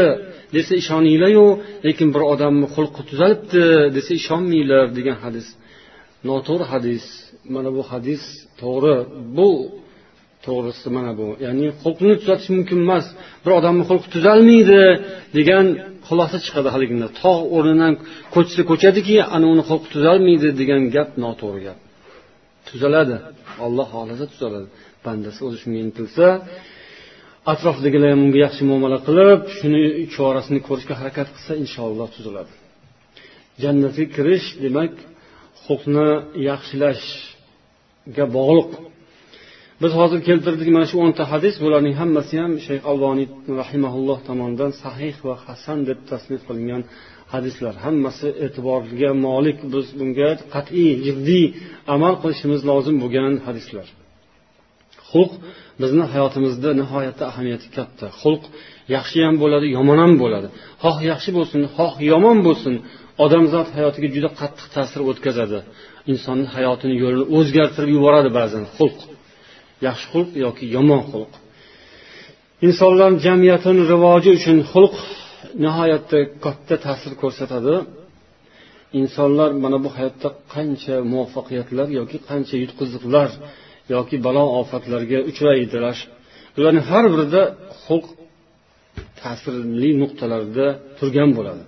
[0.55, 1.47] desa ishoninglaru
[1.87, 3.65] lekin bir odamni xulqi tuzalibdi
[3.97, 5.47] desa ishonmanglar degan hadis.
[6.29, 7.05] Noto'g'ri hadis.
[7.55, 8.23] Mana bu hadis
[8.61, 8.97] to'g'ri.
[9.37, 9.49] Bu
[10.47, 11.27] to'g'risi mana bu.
[11.47, 13.07] Ya'ni xulqni tuzatish mumkin emas.
[13.45, 14.81] Bir odamni xulqi tuzalmaydi
[15.39, 15.67] degan
[16.09, 17.95] xulosa chiqadi haligida tog' o'rnidan
[18.35, 21.79] ko'chsa ko'chadiki ana uni xulqi tuzalmaydi degan gap noto'g'ri gap.
[22.69, 23.17] Tuzaladi.
[23.65, 24.69] Olloh xohlasa tuzaladi.
[25.07, 26.27] Bandasi o'zi shunga intilsa
[27.53, 29.83] atrofdagilar ham unga yaxshi muomala qilib shuni
[30.15, 32.53] chorasini ko'rishga harakat qilsa inshaalloh tuzaladi.
[33.63, 34.93] Jannatga kirish demak
[35.65, 36.09] xulqni
[36.49, 38.71] yaxshilashga bog'liq.
[39.83, 43.27] Biz hozir keltirdik mana shu o'nta hadis bularning hammasi ham shayx alboniy
[43.61, 46.83] rahimaulloh tomonidan sahih va hasan deb tasnif qilingan
[47.35, 47.75] hadislar.
[47.85, 51.47] Hammasi e'tiborga molik biz bunga qat'iy jiddiy
[51.95, 53.87] amal qilishimiz lozim bo'lgan hadislar.
[55.11, 55.33] Xulq
[55.83, 58.07] bizni hayotimizda nihoyatda ahamiyati katta.
[58.23, 58.43] Xulq
[58.97, 60.49] yaxshi ham bo'ladi yomon ham bo'ladi.
[60.83, 62.75] Xoh yaxshi bo'lsin xoh yomon bo'lsin
[63.25, 65.59] odamzod hayotiga juda qattiq ta'sir o'tkazadi.
[66.13, 68.99] Insonni hayotini yo'lini o'zgartirib yuboradi ba'zan xulq.
[69.87, 71.33] Yaxshi xulq yoki yomon xulq.
[72.67, 74.95] Insonlar jamiyatini rivoji uchun xulq
[75.65, 77.75] nihoyatda katta ta'sir ko'rsatadi.
[79.01, 83.31] Insonlar mana bu hayotda qancha muvaffaqiyatlar yoki qancha yutqiziqlar
[83.95, 85.97] yoki balo ofatlarga uchraydilar.
[86.59, 87.43] Ularni har birida
[87.85, 88.07] xulq
[89.21, 90.67] ta'sirli nuqtalarda
[90.99, 91.63] turgan bo'ladi.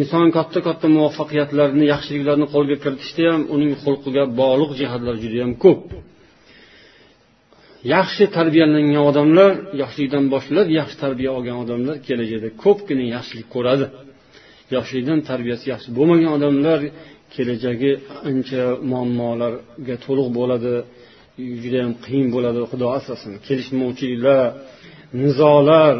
[0.00, 5.80] Inson katta katta muvaffaqiyatlarni yaxshiliklarni qo'lga kiritishda ham uning xulqiga bog'liq jihatlar judayam ko'p.
[7.92, 9.50] Yaxshi tarbiyalangan odamlar
[9.82, 13.86] yoshlikdan boshlab yaxshi tarbiya olgan odamlar kelajakda ko'pgina yaxshilik ko'radi.
[14.74, 16.78] Yoshlikdan tarbiyasi yaxshi bo'lmagan odamlar
[17.34, 17.92] kelajagi
[18.30, 20.74] ancha muammolarga to'liq bo'ladi
[21.62, 23.32] judayam qiyin bo'ladi xudo asrasin.
[23.46, 24.42] Kelishmovchiliklar
[25.22, 25.94] nizolar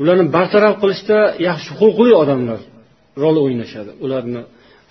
[0.00, 2.60] ularni bartaraf qilishda yaxshi xulqli odamlar
[3.22, 3.90] rol o'ynashadi.
[4.04, 4.42] Ularni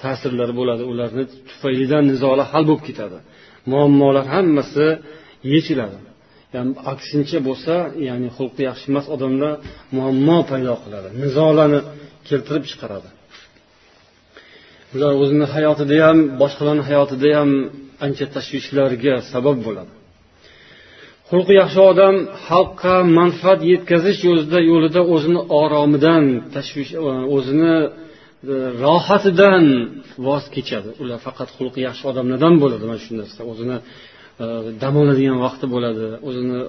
[0.01, 3.17] ta'sirlari bo'ladi ularni tufaylidan nizolar hal bo'lib ketadi.
[3.71, 4.87] Muammolar hammasi
[5.53, 5.97] yechiladi
[6.55, 7.73] yani aksincha bo'lsa
[8.07, 9.53] ya'ni xulqi yaxshi emas odamlar
[9.97, 11.79] muammo paydo qiladi nizolarni
[12.29, 13.09] keltirib chiqaradi.
[14.95, 17.49] Ular o'zini hayotida ham boshqalarni hayotida ham
[18.05, 19.93] ancha tashvishlarga sabab bo'ladi.
[21.29, 22.15] Xulqi yaxshi odam
[22.47, 26.23] xalqqa manfaat yetkazish yo'lida yo'lida o'zini oromidan
[26.55, 26.99] tashvish e,
[27.35, 29.65] o'zini e, rohatidan
[30.27, 30.89] voz kechadi.
[31.01, 33.77] Ular faqat xulqi yaxshi odamlardan bo'ladi mana shu narsa o'zini
[34.83, 36.59] dam oladigan vaqti bo'ladi o'zini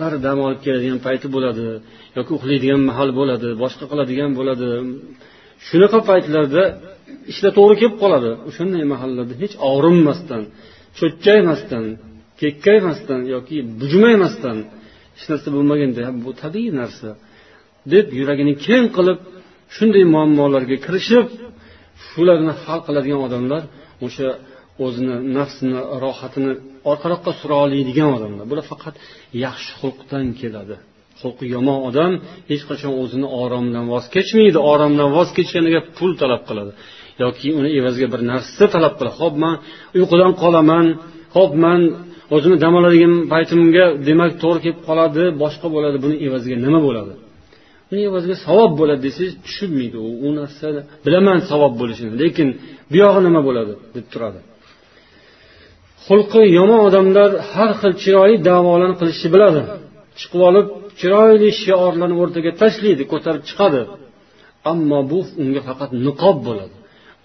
[0.00, 1.66] bir dam olib keladigan payti bo'ladi
[2.16, 4.68] yoki uxlaydigan mahal bo'ladi boshqa qiladigan bo'ladi
[5.68, 6.62] shunaqa paytlarda
[7.32, 8.30] ishlar to'g'ri kelib qoladi.
[8.48, 10.42] O'shanday mahallarda hech og'rinmasdan
[10.98, 11.84] cho'kkaymasdan
[12.40, 14.56] kekkaymasdan yoki bujmaymasdan
[15.16, 17.08] hech narsa bo'lmaganda bu tabiiy narsa
[17.92, 19.18] deb yuragini keng qilib
[19.76, 21.26] shunday muammolarga kirishib
[22.08, 23.62] shularni hal qiladigan odamlar
[24.06, 24.28] o'sha
[24.84, 26.52] o'zini nafsini rohatini
[26.90, 28.44] orqaroqqa sura oladigan odamlar.
[28.50, 28.94] Bular faqat
[29.44, 30.76] yaxshi xulqdan keladi.
[31.20, 32.12] Xulqi yomon odam
[32.50, 34.58] hech qachon o'zini oromidan voz kechmaydi.
[34.72, 36.72] Oromdan voz kechganiga pul talab qiladi.
[37.22, 39.16] Yoki uni evaziga bir narsa talab qiladi.
[39.22, 39.54] Ho'p man
[39.98, 40.86] uyqudan qolaman.
[41.36, 41.80] Ho'p man
[42.34, 45.96] o'zimni dam oladigan paytimga demak to'g'ri kelib qoladi boshqa bo'ladi.
[46.04, 47.14] Buni evaziga nima bo'ladi?
[47.90, 50.08] Buni evaziga savob bo'ladi desangiz tushunmaydi u.
[50.26, 52.10] U narsani bilaman savob bo'lishini.
[52.22, 52.48] Lekin
[52.92, 53.72] buyog'i nima bo'ladi?
[53.96, 54.40] deb turadi.
[56.06, 59.62] Xulqi yomon odamlar har xil chiroyli davolarni qilishni biladi.
[60.20, 60.66] Chiqib olib
[61.00, 63.80] chiroyli shiorlarni o'rtaga tashlaydi ko'tarib chiqadi.
[64.72, 66.74] Ammo bu unga faqat niqob bo'ladi.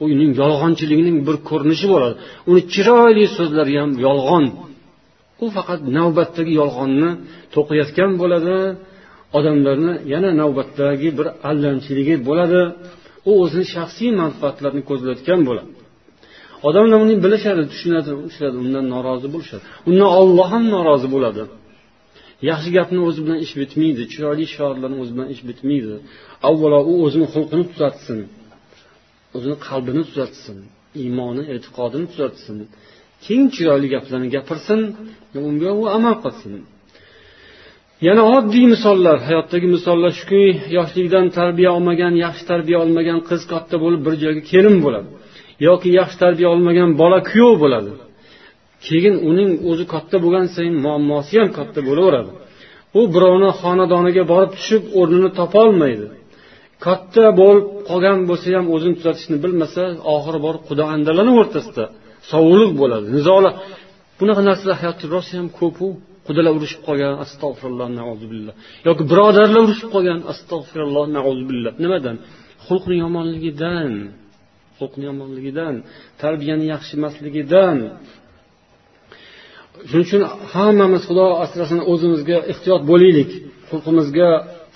[0.04, 2.16] Uning yolg'onchiligining bir ko'rinishi bo'ladi.
[2.50, 4.46] Uni chiroyli so'zlari ham yolg'on.
[5.44, 7.10] U faqat navbatdagi yolg'onni
[7.56, 8.56] to'qiyotgan bo'ladi.
[9.38, 12.62] Odamlarni yana navbatdagi bir allamchiligi bo'ladi.
[13.30, 15.72] U o'zini shaxsiy manfaatlarini ko'zlayotgan bo'ladi.
[16.68, 19.64] Odamlar uni bilishadi tushunadi tushunadi undan norozi bo'lishadi.
[19.90, 21.44] Undan olloh ham norozi bo'ladi.
[22.50, 25.96] Yaxshi gapni o'zi bilan ish bitmaydi chiroyli shiorlarni o'zi bilan ish bitmaydi.
[26.50, 28.20] Avvalo u o'zini xulqini tuzatsin
[29.36, 30.58] o'zini qalbini tuzatsin
[31.04, 32.56] iymoni e'tiqodini tuzatsin.
[33.26, 34.80] Keyin chiroyli gaplarni gapirsin
[35.48, 36.54] unga u amal qilsin.
[38.08, 40.44] Yana oddiy misollar hayotdagi misollar shuki
[40.78, 45.10] yoshlikdan tarbiya olmagan yaxshi tarbiya olmagan qiz katta bo'lib bir joyga kelin bo'ladi.
[45.68, 47.92] Yoki yaxshi tarbiya olmagan bola kuyov bo'ladi.
[48.88, 52.32] Keyin uning o'zi katta bo'lgan sayin muammosi ham katta bo'laveradi.
[53.00, 56.08] U birovni xonadoniga borib tushib o'rnini topolmaydi
[56.86, 59.84] katta bo'lib qolgan bo'lsa ham o'zini tuzatishni bilmasa
[60.16, 61.86] oxiri borib xudo andalarni o'rtasida
[62.32, 63.08] sovuqlik bo'ladi.
[63.18, 63.54] Nizolar
[64.20, 65.86] bunaqa narsalar hayotda rosa ham ko'pu
[66.28, 67.88] qudalar urushib qolgan astag'firulloh
[68.34, 68.54] billah.
[68.88, 71.06] Yoki birodarlar urushib qolgan astag'firulloh
[71.50, 71.72] billah.
[71.84, 72.16] Nimadan?
[72.66, 73.92] Xulqni yomonligidan.
[74.78, 75.76] Xulqni yomonligidan
[76.22, 77.78] tarbiyani yaxshi emasligidan.
[79.90, 83.32] Shuning uchun hammamiz xudo asrasin o'zimizga ehtiyot bo'laylik
[83.70, 84.30] xulqimizga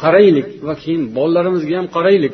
[0.04, 2.34] qaraylik va keyin bolalarimizga ham qaraylik.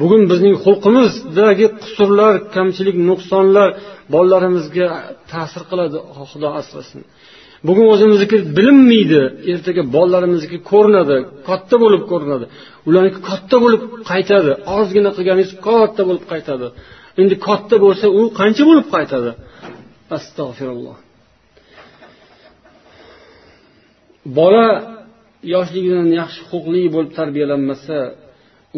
[0.00, 3.68] Bugun bizning xulqimizdagi qusurlar kamchilik nuqsonlar
[4.14, 4.86] bolalarimizga
[5.32, 5.98] ta'sir qiladi
[6.30, 7.00] xudo asrasin.
[7.68, 11.16] Bugun o'zimizniki bilinmaydi ertaga bolalarimizniki ko'rinadi
[11.48, 12.44] katta bo'lib ko'rinadi.
[12.88, 14.50] Ularniki katta bo'lib qaytadi.
[14.78, 16.66] Ozgina qilganingiz katta bo'lib qaytadi.
[17.20, 19.30] Endi katta bo'lsa u qancha bo'lib qaytadi?
[20.16, 20.96] Astag'firulloh
[24.38, 24.66] bola
[25.54, 27.96] yoshligidan yaxshi huquqli bo'lib tarbiyalanmasa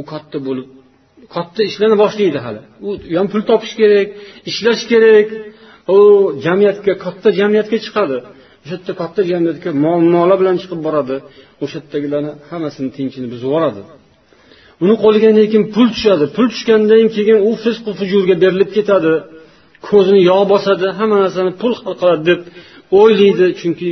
[0.00, 0.68] u katta bo'lib
[1.34, 2.60] katta ishlarni boshlaydi hali.
[2.86, 2.88] U
[3.18, 4.08] ham pul topish kerak
[4.50, 5.28] ishlash kerak.
[5.96, 5.98] U
[6.46, 8.16] jamiyatga katta jamiyatga chiqadi.
[8.68, 11.16] O'sha yerda katta jamiyatga muammolar bilan chiqib boradi.
[11.64, 13.82] O'sha yerdagilarni hammasini tinchini buzib yuboradi.
[14.84, 16.24] Uni qo'liga lekin pul tushadi.
[16.36, 19.12] Pul tushgandan keyin u fisqu fujurga berilib ketadi.
[19.88, 20.86] Ko'zini yog' bosadi.
[20.98, 22.40] Hamma narsani pul hal qiladi deb
[23.00, 23.46] o'ylaydi.
[23.60, 23.90] Chunki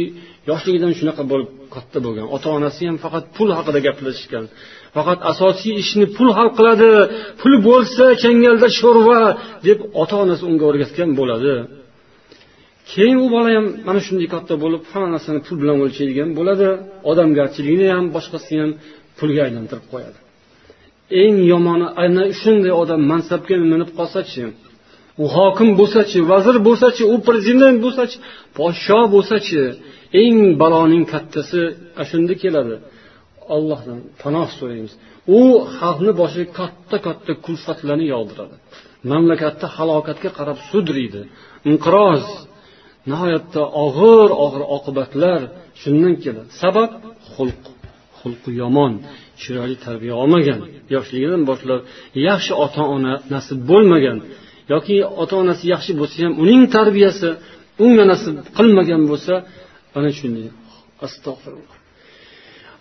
[0.50, 2.26] yoshligidan shunaqa bo'lib katta bo'lgan.
[2.36, 4.44] Ota onasi ham faqat pul haqida gaplashishgan.
[4.96, 6.90] Faqat asosiy ishni pul hal qiladi.
[7.40, 9.20] Pul bo'lsa changalda sho'rva
[9.66, 11.54] deb ota onasi unga o'rgatgan bo'ladi.
[12.92, 16.68] Keyin u bola ham mana shunday katta bo'lib hamma narsani pul bilan o'lchaydigan bo'ladi.
[17.10, 18.72] Odamgarchilikni ham boshqasini ham
[19.18, 20.18] pulga aylantirib qo'yadi.
[21.22, 24.42] Eng yomoni ana shunday odam mansabga minib qolsachi
[25.22, 28.16] u hokim bo'lsachi vazir bo'lsachi u prezident bo'lsachi
[28.58, 29.60] podsho bo'lsachi
[30.22, 31.60] eng baloning kattasi
[31.98, 32.74] ana shunda keladi.
[33.56, 34.92] Allohdan panoh so'raymiz.
[35.38, 35.40] U
[35.78, 38.56] xalqni boshiga katta katta kulfatlarni yog'diradi.
[39.10, 41.22] Mamlakatni halokatga qarab sudriydi.
[41.70, 42.24] Inqiroz
[43.10, 45.40] nihoyatda og'ir og'ir oqibatlar
[45.82, 46.90] shundan keladi sabab
[47.34, 47.62] xulq.
[48.20, 48.92] Xulqi yomon
[49.42, 50.60] chiroyli tarbiya olmagan
[50.94, 51.80] yoshligidan boshlab
[52.28, 54.18] yaxshi ota ona nasib bo'lmagan
[54.72, 57.28] yoki ota onasi yaxshi bo'lsa ham uning tarbiyasi
[57.84, 59.34] unga nasib qilmagan bo'lsa
[59.98, 60.48] ana shunday.
[61.06, 61.76] Astag'firulloh.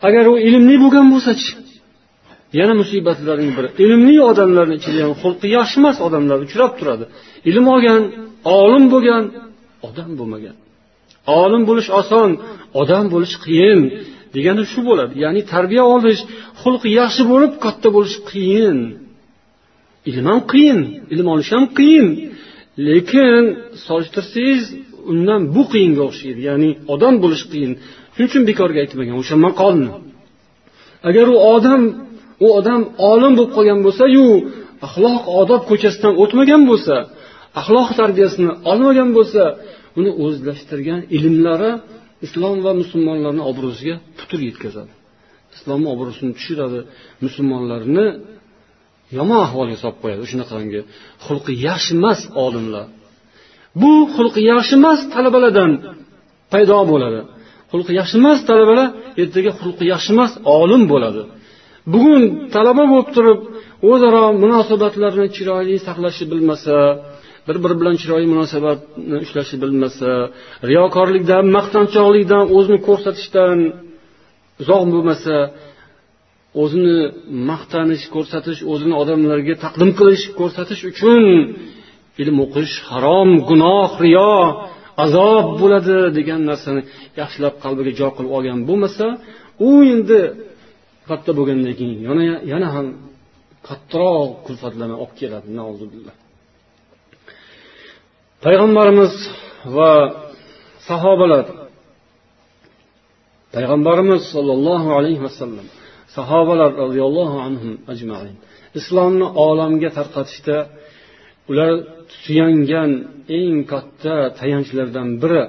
[0.07, 1.49] Agar u ilmli bo'lgan bo'lsachi
[2.59, 3.69] yana musibatlarning biri.
[3.85, 7.05] Ilmli odamlarni ichida ham xulqi yaxshi emas odamlar uchrab turadi.
[7.49, 8.01] Ilm olgan
[8.59, 9.23] olim bo'lgan
[9.87, 10.55] odam bo'lmagan.
[11.41, 12.29] Olim bo'lish oson
[12.81, 13.79] odam bo'lish qiyin.
[14.35, 15.13] Degani shu bo'ladi.
[15.23, 16.21] Ya'ni tarbiya olish
[16.61, 18.77] xulqi yaxshi bo'lib katta bo'lish qiyin.
[20.09, 20.79] Ilm ham qiyin
[21.13, 22.07] ilm olish ham qiyin.
[22.87, 23.43] Lekin
[23.85, 24.63] solishtirsangiz
[25.11, 26.39] undan bu qiyinga o'xshaydi.
[26.49, 27.71] Ya'ni odam bo'lish qiyin.
[28.13, 29.89] Shuning uchun bekorga aytmagan o'sha maqolni.
[31.09, 31.81] Agar u odam
[32.45, 34.25] u odam olim bo'lib qolgan bo'lsayu
[34.85, 36.95] axloq odob ko'chasidan o'tmagan bo'lsa
[37.59, 39.41] axloq tarbiyasini olmagan bo'lsa
[39.99, 41.71] uni o'zlashtirgan ilmlari
[42.25, 44.91] islom va musulmonlarni obro'siga putur yetkazadi.
[45.55, 46.79] Islomni obro'sini tushiradi
[47.25, 48.05] musulmonlarni
[49.17, 50.23] yomon ahvolga solib qo'yadi.
[50.31, 50.81] Shunaqangi
[51.25, 52.85] xulqi yaxshi emas olimlar.
[53.81, 55.71] Bu xulqi yaxshi emas talabalardan
[56.53, 57.19] paydo bo'ladi.
[57.71, 58.87] Xulqi yaxshi emas talabalar
[59.21, 61.21] ertaga xulqi yaxshi emas olim bo'ladi.
[61.93, 62.21] Bugun
[62.55, 63.39] talaba bo'lib turib
[63.91, 66.75] o'zaro munosabatlarni chiroyli saqlashni bilmasa
[67.47, 70.09] bir biri bilan chiroyli munosabatni ushlashni bilmasa
[70.69, 73.57] riyokorlikdan maqtanchoqlikdan o'zini ko'rsatishdan
[74.61, 75.35] uzoq bo'lmasa
[76.63, 76.97] o'zini
[77.49, 81.23] maqtanish ko'rsatish o'zini odamlarga taqdim qilish ko'rsatish uchun
[82.21, 84.35] ilm o'qish harom gunoh riyo
[85.05, 86.81] azob bo'ladi degan narsani
[87.21, 89.05] yaxshilab qalbiga jo qilib olgan bo'lmasa
[89.67, 90.19] u endi
[91.09, 92.87] katta bo'lgandan keyin yana yana ham
[93.67, 96.24] kattaroq kulfatlarni olib keladi
[98.45, 99.13] payg'ambarimiz
[99.75, 99.91] va
[100.89, 101.45] sahobalar.
[103.55, 105.67] Payg'ambarimiz sollallohu alayhi vasallam
[106.17, 108.35] sahobalar roziyallohu anhu ajmain.
[108.79, 110.57] Islomni olamga tarqatishda
[111.51, 111.71] ular
[112.23, 112.91] suyangan
[113.39, 115.43] eng katta tayanchlardan biri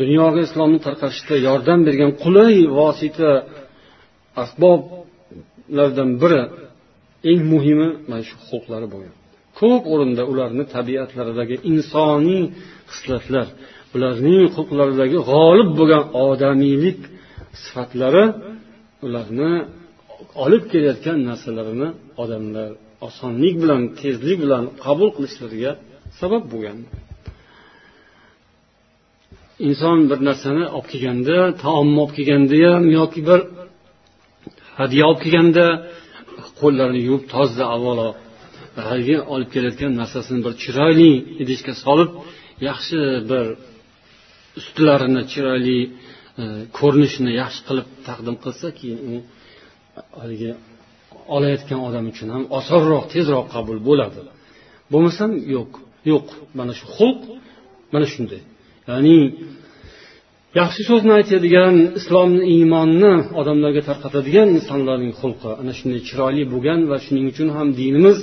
[0.00, 3.30] dunyoga islomni tarqatishda yordam bergan qulay vosita
[4.42, 6.42] asboblardan biri
[7.30, 9.14] eng muhimi mana shu huquqlari bo'lgan.
[9.58, 12.42] Ko'p o'rinda ularni tabiatlaridagi insoniy
[12.90, 13.46] xislatlar
[13.94, 17.00] ularning xulqlaridagi g'olib bo'lgan odamiylik
[17.62, 18.24] sifatlari
[19.06, 19.52] ularni
[20.44, 21.88] olib kelayotgan narsalarini
[22.22, 22.70] odamlar
[23.08, 25.72] osonlik bilan tezlik bilan qabul qilishlariga
[26.20, 26.78] sabab bo'lgan.
[29.68, 33.40] Inson bir narsani olib kelganda taomni olib kelganda ham yoki bir
[34.80, 35.66] hadya olib kelganda
[36.60, 38.08] qo'llarini yuvib toza avvalo
[38.90, 41.10] haligi olib kelayotgan narsasini bir chiroyli
[41.42, 42.10] idishga solib
[42.68, 42.98] yaxshi
[43.30, 43.44] bir
[44.60, 45.78] ustilarini chiroyli
[46.42, 46.44] e,
[46.78, 49.14] ko'rinishini yaxshi qilib taqdim qilsa keyin u
[50.20, 50.50] haligi
[51.36, 54.20] olayotgan odam uchun ham osonroq tezroq qabul bo'ladi.
[54.92, 55.72] Bo'lmasam yo'q
[56.10, 56.26] yo'q.
[56.58, 57.20] Mana shu xulq
[57.94, 58.42] mana shunday.
[58.90, 59.18] Ya'ni
[60.60, 67.26] yaxshi so'zni aytadigan islomni iymonni odamlarga tarqatadigan insonlarning xulqi ana shunday chiroyli bo'lgan va shuning
[67.32, 68.18] uchun ham dinimiz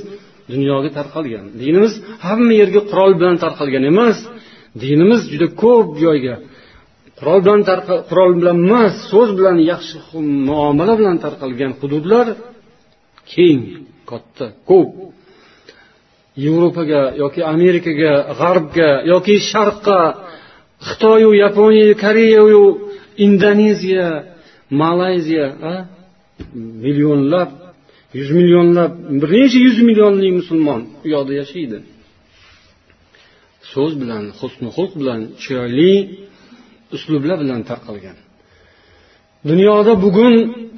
[0.52, 1.46] dunyoga tarqalgan.
[1.62, 1.94] Dinimiz
[2.28, 4.18] hamma yerga qurol bilan tarqalgan emas.
[4.84, 6.36] Dinimiz juda ko'p joyga
[7.20, 7.62] qurol bilan
[8.10, 9.96] qurol bilan emas so'z bilan yaxshi
[10.50, 12.28] muomala bilan tarqalgan hududlar
[13.34, 13.62] keng
[14.10, 14.92] katta ko'p.
[16.46, 20.00] Yevropaga yoki amerikaga g'arbga yoki sharqqa
[20.88, 22.64] xitoyu yaponiya koreyayu
[23.26, 24.10] indoneziya
[24.82, 25.48] malayziya
[26.84, 27.50] millionlab
[28.18, 31.78] yuz millionlab bir necha yuz millionli musulmon u yoqda yashaydi.
[33.72, 35.94] So'z bilan husni xulq bilan chiroyli
[36.96, 38.18] uslublar bilan tarqalgan
[39.50, 40.34] dunyoda bugun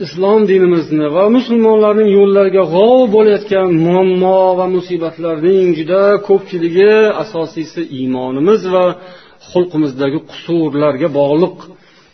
[0.06, 6.92] islom dinimizni va musulmonlarning yo'llariga g'ov bo'layotgan muammo va musibatlarning juda ko'pchiligi
[7.24, 8.86] asosiysi iymonimiz va
[9.52, 11.58] xulqimizdagi qusurlarga bog'liq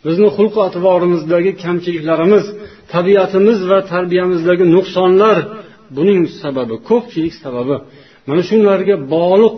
[0.05, 2.45] bizni xulq atvorimizdagi kamchiliklarimiz
[2.93, 5.37] tabiatimiz va tarbiyamizdagi nuqsonlar
[5.97, 7.75] buning sababi ko'pchilik sababi.
[8.27, 9.57] Mana shularga bog'liq.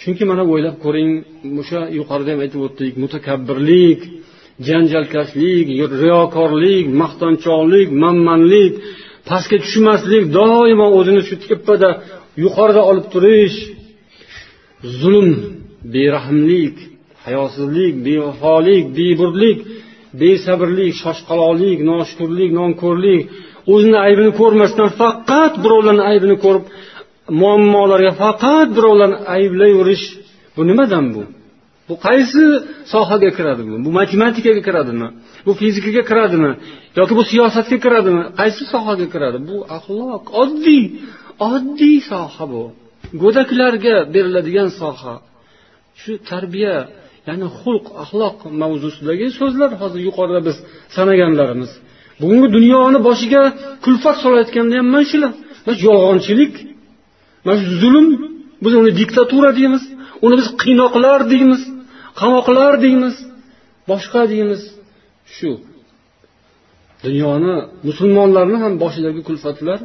[0.00, 1.10] Chunki mana o'ylab ko'ring
[1.62, 4.00] o'sha yuqorida ham aytib o'tdik mutakabbirlik
[4.68, 5.66] janjalkashlik
[6.02, 8.72] riyokorlik maqtanchoqlik manmanlik
[9.28, 11.90] pastga tushmaslik doimo o'zini shu tepada
[12.44, 13.56] yuqorida olib turish
[15.00, 15.28] zulm
[15.94, 16.76] berahmlik
[17.26, 19.58] hayosizlik bevafolik beburlik
[20.20, 23.20] besabrlik shoshqaloqlik noshukurlik nonko'rlik.
[23.72, 26.64] O'zini aybini ko'rmasdan faqat birovlarni aybini ko'rib
[27.40, 30.04] muammolarga faqat birovlarni ayblayverish
[30.56, 31.22] bu nimadan bu?
[31.88, 32.42] Bu qaysi
[32.92, 33.74] sohaga kiradi bu?
[33.86, 35.08] Bu matematikaga kiradimi?
[35.46, 36.50] Bu fizikaga kiradimi?
[36.98, 38.22] Yoki bu siyosatga kiradimi?
[38.40, 39.38] Qaysi sohaga kiradi?
[39.48, 40.84] Bu axloq oddiy
[41.50, 42.62] oddiy soha bu.
[43.22, 45.14] Go'daklarga beriladigan soha.
[46.00, 46.76] Shu tarbiya
[47.28, 50.56] ya'ni xulq axloq mavzusidagi so'zlar hozir yuqorida biz
[50.96, 51.70] sanaganlarimiz.
[52.20, 53.42] Bugungi dunyoni boshiga
[53.84, 55.32] kulfat solayotganda ham mana shular.
[55.64, 56.52] Mana shu yolg'onchilik
[57.44, 58.06] mana shu zulm
[58.64, 59.82] biz uni diktatura deymiz
[60.24, 61.62] uni biz qiynoqlar deymiz
[62.20, 63.14] qamoqlar deymiz
[63.90, 64.62] boshqa deymiz.
[65.36, 65.50] Shu
[67.04, 67.54] dunyoni
[67.88, 69.78] musulmonlarni ham boshidagi kulfatlar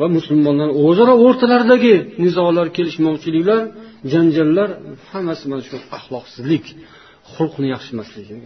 [0.00, 1.94] va musulmonlar o'zaro o'rtalaridagi
[2.24, 3.62] nizolar kelishmovchiliklar
[4.12, 4.68] janjallar
[5.10, 6.64] hammasi mana shu axloqsizlik
[7.34, 8.36] xulqni yaxshi emasligi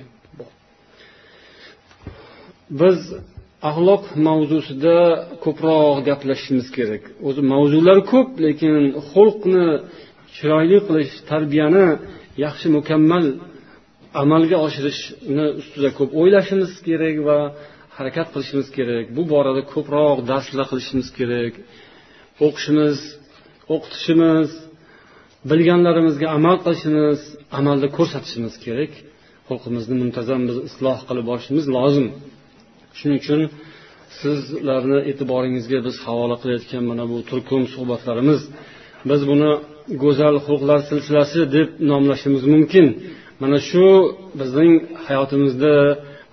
[2.80, 2.98] biz
[3.70, 4.96] axloq mavzusida
[5.44, 7.02] ko'proq gaplashishimiz kerak.
[7.28, 8.74] O'zi mavzular ko'p lekin
[9.10, 9.66] xulqni
[10.36, 11.86] chiroyli qilish tarbiyani
[12.44, 13.24] yaxshi mukammal
[14.22, 17.38] amalga oshirishni ustida ko'p o'ylashimiz kerak va
[17.96, 19.06] harakat qilishimiz kerak.
[19.16, 21.54] Bu borada ko'proq darslar qilishimiz kerak.
[22.46, 22.98] O'qishimiz
[23.74, 24.48] o'qitishimiz
[25.50, 27.18] bilganlarimizga amal qilishimiz
[27.58, 28.92] amalda ko'rsatishimiz kerak.
[29.48, 32.06] Xulqimizni muntazam biz isloh qilib borishimiz lozim.
[32.98, 33.40] Shuning uchun
[34.20, 38.40] sizlarni e'tiboringizga biz havola qilayotgan mana bu turkum suhbatlarimiz.
[39.10, 39.50] Biz buni
[40.04, 42.86] go'zal xulqlar silsilasi deb nomlashimiz mumkin.
[43.42, 43.86] Mana shu
[44.40, 44.72] bizning
[45.06, 45.74] hayotimizda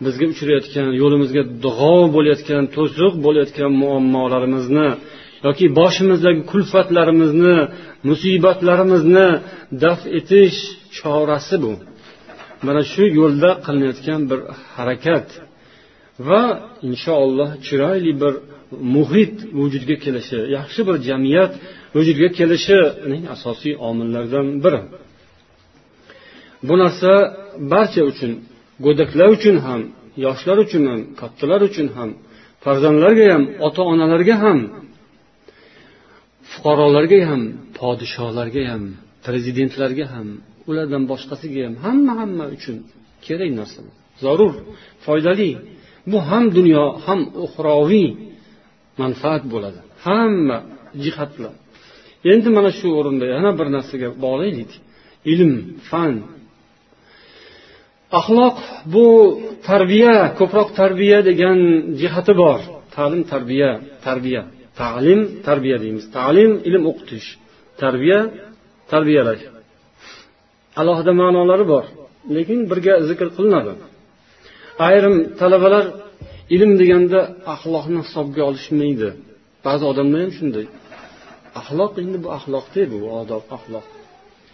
[0.06, 4.88] bizga uchrayotgan yo'limizga g'ov bo'layotgan to'siq bo'layotgan muammolarimizni
[5.46, 7.58] yoki boshimizdagi kulfatlarimizni
[8.10, 9.28] musibatlarimizni
[9.84, 10.58] daf etish
[10.98, 11.72] chorasi bu.
[12.68, 14.40] Mana shu yo'lda qilinayotgan bir
[14.76, 15.28] harakat
[16.28, 16.42] va
[16.90, 18.34] inshaalloh chiroyli bir
[18.96, 21.52] muhit vujudga kelishi yaxshi bir jamiyat
[21.96, 24.82] vujudga kelishining asosiy omillaridan biri.
[26.68, 27.12] Bu narsa
[27.74, 28.32] barcha uchun
[28.86, 29.82] go'daklar uchun ham
[30.26, 32.10] yoshlar uchun ham kattalar uchun ham
[32.64, 34.60] farzandlarga ham ota onalarga ham
[36.52, 37.42] fuqarolarga ham
[37.80, 38.84] podsholarga ham
[39.26, 40.28] prezidentlarga ham
[40.70, 42.78] ulardan boshqasiga ham hamma hamma uchun
[43.26, 43.80] kerak narsa.
[44.24, 44.54] Zarur
[45.06, 45.52] foydali.
[46.12, 48.10] Bu ham dunyo ham uxroviy
[49.02, 49.80] manfaat bo'ladi.
[50.06, 50.58] Hamma
[51.04, 51.54] jihatlar.
[52.32, 54.72] Endi mana shu o'rinda yana bir narsaga bog'laylik
[55.34, 55.54] ilm
[55.90, 56.14] fan
[58.20, 58.56] axloq
[58.94, 59.08] bu
[59.70, 61.60] tarbiya ko'proq tarbiya degan
[62.02, 62.60] jihati bor.
[62.96, 63.72] Ta'lim tarbiya
[64.08, 64.42] tarbiya.
[64.82, 66.06] Ta'lim tarbiya deymiz.
[66.18, 67.28] Ta'lim ilm o'qitish.
[67.82, 68.20] Tarbiya
[68.92, 69.44] tarbiyalash
[70.82, 71.86] alohida ma'nolari bor
[72.36, 73.72] lekin birga zikr qilinadi.
[74.88, 75.86] Ayrim talabalar
[76.56, 77.20] ilm deganda
[77.54, 79.10] axloqni hisobga olishmaydi.
[79.66, 80.66] Ba'zi odamlar ham shunday.
[81.60, 83.86] Axloq endi bu axloqda bu odob axloq.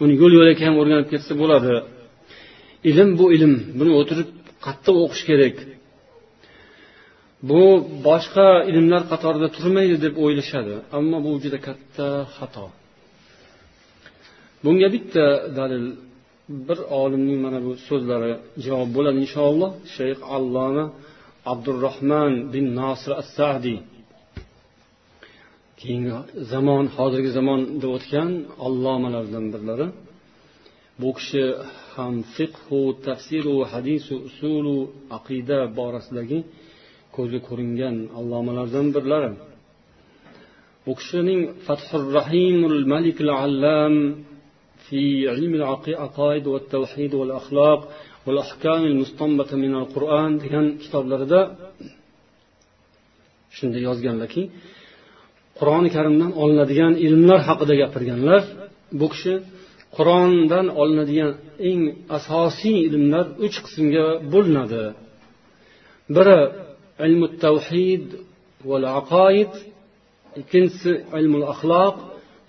[0.04, 1.74] Uni yo'l yo'lakay ham o'rganib ketsa bo'ladi.
[2.90, 3.54] Ilm bu ilm.
[3.80, 4.30] Buni o'tirib
[4.66, 5.56] qattiq o'qish kerak.
[7.50, 7.64] Bu
[8.08, 12.08] boshqa ilmlar qatorida turmaydi deb o'ylashadi ammo bu juda katta
[12.38, 12.66] xato.
[14.64, 15.26] Bunga bitta
[15.60, 15.86] dalil.
[16.68, 18.32] Bir olimning mana bu so'zlari
[18.66, 19.72] javob bo'ladi inshaalloh.
[19.96, 20.86] Shayx alloma
[21.52, 23.80] abdurahmon bin nosir as sadiy
[25.80, 26.12] keyingi
[26.52, 28.30] zamon hozirgi zamonda o'tgan
[28.68, 29.88] allomalardan birlari.
[31.02, 31.44] Bu kishi
[31.95, 34.77] ham fiqhu tafsiru hadisu usulu
[35.19, 36.39] aqida borasidagi
[37.17, 39.31] ko'zga ko'ringan allomalardan birlari
[40.85, 43.95] bu kishining fathur rahimul malikul allam
[44.91, 47.81] في علم العقائد والتوحيد والأخلاق
[48.27, 51.41] والأحكام المستنبطة من القرآن degan kitoblarida
[53.57, 54.43] shunday yozganlarki
[55.59, 58.43] qur'oni karimdan olinadigan ilmlar haqida gapirganlar
[59.01, 59.35] bu kishi
[59.98, 61.32] qur'ondan olinadigan
[61.70, 61.82] eng
[62.18, 64.84] asosiy ilmlar uch qismga bo'linadi.
[66.16, 66.40] Biri
[67.06, 68.06] ilmu tavhid
[68.70, 69.54] val aqoid
[70.42, 71.96] ikkinchisi ilmul axloq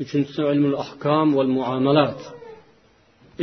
[0.03, 2.21] uchinchisi ilmul ahkom val muomalat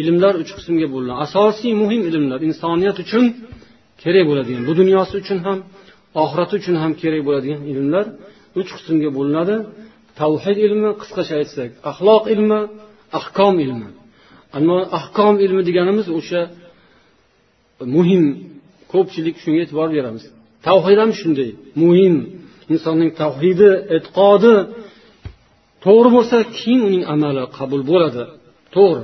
[0.02, 1.20] ilmlar uch qismga bo'linadi.
[1.28, 3.26] Asosiy muhim ilmlar insoniyat uchun
[4.02, 5.60] kerak bo'ladigan bu dunyosi uchun ham
[6.24, 8.06] oxirati uchun ham kerak bo'ladigan ilmlar
[8.60, 9.56] uch qismga bo'linadi.
[10.20, 12.60] Tavhid ilmi qisqacha aytsak axloq ilmi
[13.20, 13.90] ahkom ilmi.
[14.58, 16.42] Ammo ahkom ilmi deganimiz o'sha
[17.96, 18.24] muhim
[18.94, 20.24] ko'pchilik shunga e'tibor beramiz.
[20.68, 21.50] Tavhid ham shunday.
[21.84, 22.16] Muhim
[22.74, 24.54] insonning tavhidi e'tiqodi
[25.86, 28.24] to'g'ri bo'lsa keyin uning amali qabul bo'ladi.
[28.76, 29.04] To'g'ri.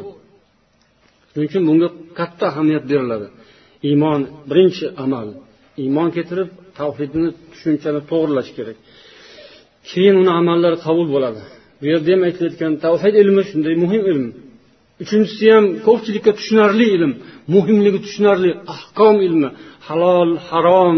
[1.29, 1.87] Shuning uchun bunga
[2.19, 3.27] katta ahamiyat beriladi.
[3.89, 5.27] Iymon birinchi amal.
[5.83, 6.49] Iymon keltirib
[6.79, 8.77] tavhidni tushunchani to'g'irlash kerak.
[9.89, 11.41] Keyin uni amallari qabul bo'ladi.
[11.79, 14.25] Bu yerda ham aytilayotgan tavhid ilmi shunday muhim ilm.
[15.03, 17.11] Uchinchisi ham ko'pchilikka tushunarli ilm
[17.55, 19.49] muhimligi tushunarli ahkom ilmi
[19.87, 20.97] halol harom.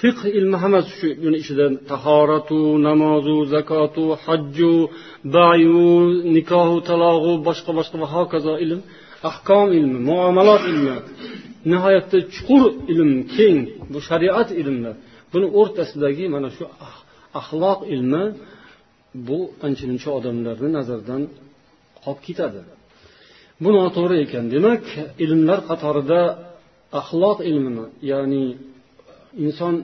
[0.00, 4.74] Fiqh ilmi hammasi shu buni ichida tahoratu namozu zakotu hajju
[5.36, 5.86] bayu
[6.36, 8.80] nikohu talog'u boshqa boshqa va hokazo ilm
[9.30, 10.94] ahkom ilmi muomalot ilmi.
[11.70, 13.58] Nihoyatda chuqur ilm keng
[13.92, 14.92] bu shariat ilmi
[15.32, 17.00] buni o'rtasidagi mana shu ah-,
[17.40, 18.24] axloq ilmi
[19.28, 21.22] bu ancha muncha odamlarni nazaridan
[22.02, 22.60] qolib ketadi.
[23.62, 24.44] Bu noto'g'ri ekan.
[24.54, 24.84] Demak
[25.24, 26.20] ilmlar qatorida
[27.00, 28.44] axloq ilmini ya'ni
[29.44, 29.74] inson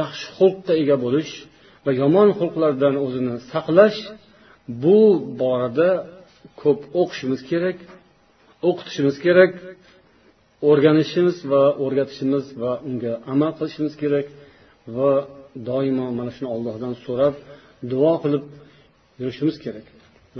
[0.00, 1.32] yaxshi xulqqa ega bo'lish
[1.84, 3.98] va yomon xulqlardan o'zini saqlash
[4.82, 4.98] bu
[5.40, 5.90] borada
[6.62, 7.78] ko'p o'qishimiz kerak
[8.68, 9.52] o'qitishimiz kerak
[10.68, 14.26] o'rganishimiz va o'rgatishimiz va unga amal qilishimiz kerak
[14.96, 15.12] va
[15.68, 17.34] doimo mana shuni ollohdan so'rab
[17.92, 18.44] duo qilib
[19.21, 19.87] yurishimiz kerak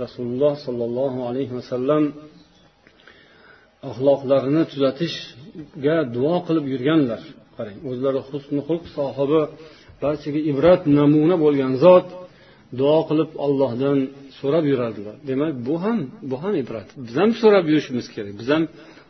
[0.02, 2.04] rasululloh sollallohu alayhi vasallam
[3.90, 7.22] axloqlarini tuzatishga duo qilib yurganlar
[7.56, 9.42] qarang o'zlari husni xulq sohibi
[10.02, 12.08] barchaga ibrat namuna bo'lgan zot
[12.80, 13.98] duo qilib ollohdan
[14.38, 15.98] so'rab yurardilar demak bu ham
[16.30, 18.62] bu ham ibrat biz ham so'rab yurishimiz kerak biz ham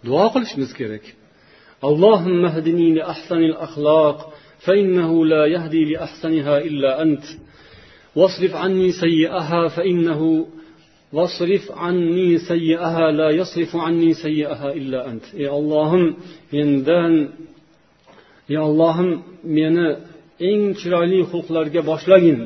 [0.09, 1.07] duo qilishimiz kerak
[1.91, 4.19] اللهم اهدني لأحسن الأخلاق
[4.67, 7.25] فإنه لا يهدي لأحسنها إلا أنت
[8.17, 10.47] واصرف عني سيئها فإنه
[11.13, 16.05] واصرف عني سيئها لا يصرف عني سيئها إلا أنت ey ollohim
[16.53, 17.13] mendan
[18.49, 19.11] ey ollohim
[19.57, 19.89] meni
[20.49, 22.41] eng chiroyli xulqlarga boshlagin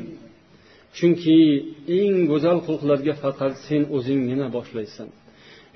[0.97, 1.39] chunki
[1.99, 5.07] eng go'zal xulqlarga faqat sen o'zinggina boshlaysan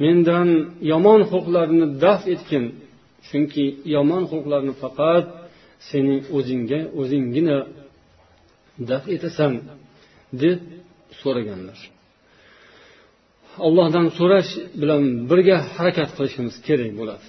[0.04, 0.50] mendan
[0.92, 2.66] yomon xulqlarni daf etgin
[3.30, 3.66] chunki
[3.96, 5.26] yomon xulqlarni faqat
[5.90, 7.58] sening o'zingga o'zinggina
[8.90, 9.54] daf etasan
[10.43, 10.61] Deb
[11.21, 11.79] so'raganlar.
[13.67, 14.51] Allohdan so'rash
[14.81, 17.27] bilan birga harakat qilishimiz kerak bo'ladi.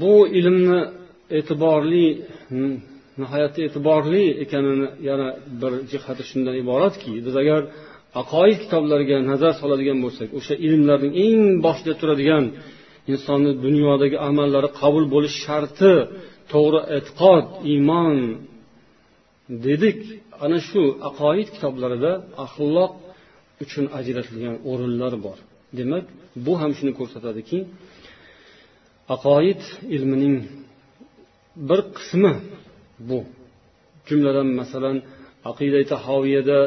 [0.00, 0.80] Bu ilmni
[1.38, 2.06] e'tiborli
[3.20, 5.28] nihoyatda e'tiborli ekanini yana
[5.60, 7.60] bir jihati shundan iboratki biz agar
[8.22, 12.44] aqoid kitoblariga nazar soladigan bo'lsak o'sha ilmlarning eng boshida turadigan
[13.12, 15.92] insonni dunyodagi amallari qabul bo'lish sharti
[16.52, 18.14] to'g'ri e'tiqod iymon
[19.66, 19.98] dedik
[20.44, 22.12] ana shu aqoid kitoblarida
[22.44, 22.92] axloq
[23.64, 25.38] uchun ajratilgan o'rinlar bor.
[25.78, 26.04] Demak
[26.46, 27.58] bu ham shuni ko'rsatadiki
[29.14, 29.62] aqoid
[29.96, 30.36] ilmining
[31.68, 32.32] bir qismi
[33.08, 33.20] bu.
[34.08, 34.96] Jumladan masalan
[35.50, 36.58] aqida tahoviyada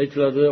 [0.00, 0.44] aytiladi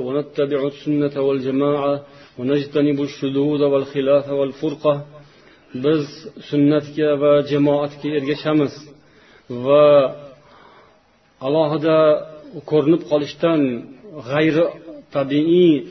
[5.84, 6.04] biz
[6.48, 8.74] sunnatga va jamoatga ergashamiz
[9.64, 9.84] va
[11.46, 11.98] alohida
[12.70, 13.60] ko'rinib qolishdan
[14.28, 14.64] g'ayri
[15.16, 15.82] tabiiy e,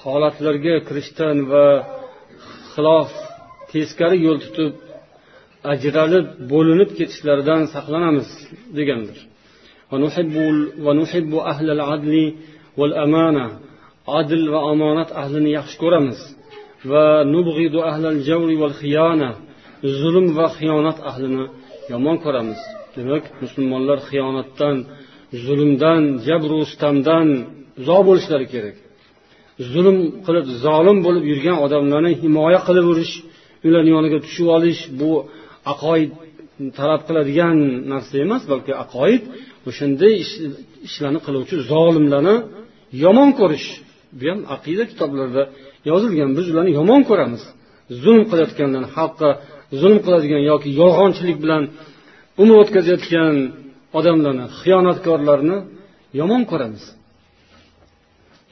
[0.00, 1.66] holatlarga kirishdan va
[2.72, 3.10] xilof
[3.72, 4.72] teskari yo'l tutib
[5.72, 8.28] ajralib bo'linib ketishlaridan saqlanamiz
[8.78, 9.18] degandir.
[14.20, 16.18] Adl va omonat ahlini yaxshi ko'ramiz.
[16.90, 17.06] Va
[20.00, 21.44] zulm va xiyonat ahlini
[21.92, 22.60] yomon ko'ramiz.
[22.96, 24.76] Demak musulmonlar xiyonatdan
[25.44, 27.26] zulmdan jabru sitamdan
[27.80, 28.76] uzoq bo'lishlari kerak.
[29.72, 33.14] Zulm qilib zolim bo'lib yurgan odamlarni himoya qilib yurish
[33.66, 35.10] ularni yoniga tushib olish bu
[35.72, 36.10] aqoid
[36.78, 37.56] talab qiladigan
[37.92, 39.22] narsa emas balki aqoid
[39.68, 40.14] o'shanday
[40.88, 42.36] ishlarni qiluvchi zolimlarni
[43.04, 43.68] yomon ko'rish.
[44.18, 45.42] Bu ham aqida kitoblarida
[45.90, 46.30] yozilgan.
[46.38, 47.42] Biz ularni yomon ko'ramiz.
[48.02, 49.28] Zulm qilayotganlarni xalqqa
[49.80, 51.62] zulm qiladigan yoki yolg'onchilik bilan
[52.42, 53.34] umr o'tkazayotgan
[53.98, 55.58] odamlarni xiyonatkorlarni
[56.20, 56.84] yomon ko'ramiz.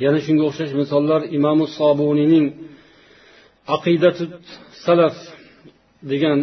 [0.04, 2.46] Yana shunga o'xshash misollar imomi sobuniyning
[3.76, 4.24] aqidatu
[4.84, 5.16] salaf
[6.12, 6.38] degan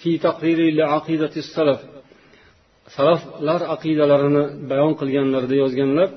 [0.00, 0.10] fi
[0.98, 1.80] aqidati salaf.
[2.96, 6.08] Salaflar aqidalarini bayon qilganlarida yozganlar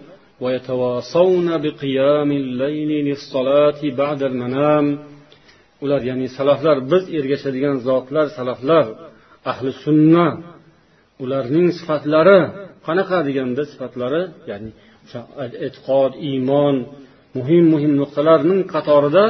[5.84, 8.86] ular ya'ni salaflar biz ergashadigan zotlar salaflar
[9.52, 10.28] ahli sunna
[11.24, 12.40] ularning sifatlari
[12.88, 14.70] qanaqa deganda sifatlari ya'ni
[15.06, 15.20] o'sha
[15.68, 16.76] e'tiqod iymon
[17.38, 19.26] muhim muhim nuqtalarning qatorida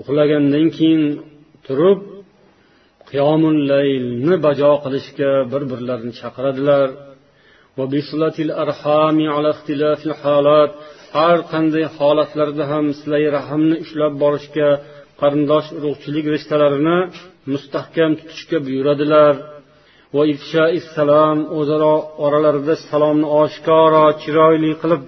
[0.00, 1.02] uxlagandan keyin
[1.66, 2.00] turib
[3.10, 6.88] qiyomul laylni bajo qilishga bir birlarini chaqiradilar.
[11.16, 14.68] Har qanday holatlarda ham silay rahmni ushlab borishga
[15.20, 16.98] qarindosh urug'chilik rishtalarini
[17.52, 19.34] mustahkam tutishga buyuradilar.
[20.14, 20.22] Va
[20.96, 25.02] salom o'zaro oralarida salomni oshkora chiroyli qilib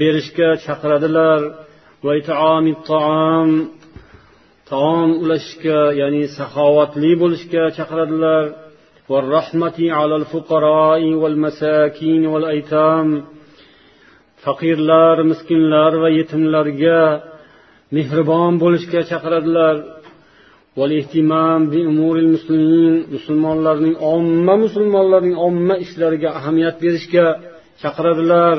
[0.00, 1.40] berishga chaqiradilar.
[2.04, 2.12] Va
[4.70, 8.44] taom ulashishga ya'ni saxovatli bo'lishga chaqiradilar.
[14.45, 17.01] faqirlar miskinlar va yetimlarga
[17.95, 19.75] mehribon bo'lishga chaqiradilar
[23.15, 27.25] musulmonlarning omma musulmonlarning omma ishlariga ahamiyat berishga
[27.81, 28.57] chaqiradilar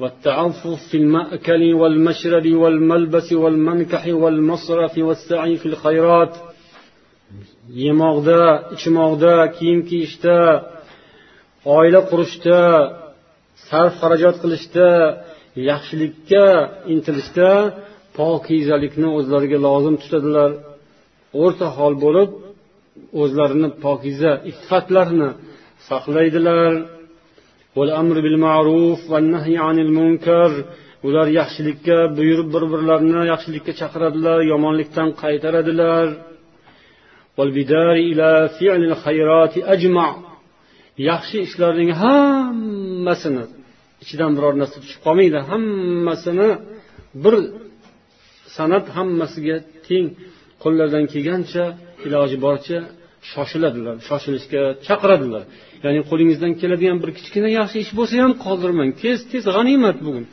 [0.00, 6.34] والتعفف في المأكل والمشرب والملبس والمنكح والمصرف والسعي في الخيرات
[7.83, 8.41] Yemoqda
[8.75, 10.37] ichmoqda kiyim kiyishda
[11.77, 12.59] oila qurishda
[13.67, 14.89] sarf xarajat qilishda
[15.69, 16.45] yaxshilikka
[16.93, 17.49] intilishda
[18.19, 20.51] pokizalikni o'zlariga lozim tutadilar.
[21.43, 22.29] O'rta hol bo'lib
[23.21, 25.29] o'zlarini pokiza iffatlarini
[25.89, 26.71] saqlaydilar.
[31.07, 36.05] Ular yaxshilikka buyurib bir birlarini yaxshilikka chaqiradilar yomonlikdan qaytaradilar.
[41.09, 43.43] Yaxshi ishlarning hammasini
[44.03, 46.49] ichidan biror narsa tushib qolmaydi hammasini
[47.23, 47.35] bir
[48.55, 49.57] san'at hammasiga
[49.87, 50.05] teng
[50.63, 51.63] qo'llaridan kelgancha
[52.07, 52.79] iloji boricha
[53.31, 55.43] shoshiladilar shoshilishga chaqiradilar
[55.85, 60.25] ya'ni qo'lingizdan keladigan bir kichkina yaxshi ish bo'lsa ham qoldirmang tez tez g'animat bugun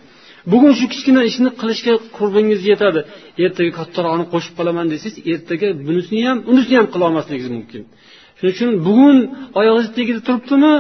[0.53, 3.01] bugun shu kichkina ishni qilishga qurbingiz yetadi.
[3.45, 7.83] Ertaga kattarog'ini qo'shib qolaman desangiz ertaga bunisini ham unisini ham qilolmasligingiz mumkin.
[8.39, 9.17] Shuning uchun bugun
[9.61, 10.73] oyog'ingiz tagida turibdimi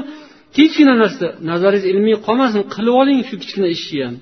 [0.56, 4.14] kichkina narsa nazaringiz ilmiy qolmasin qilib oling shu kichkina ishni ham.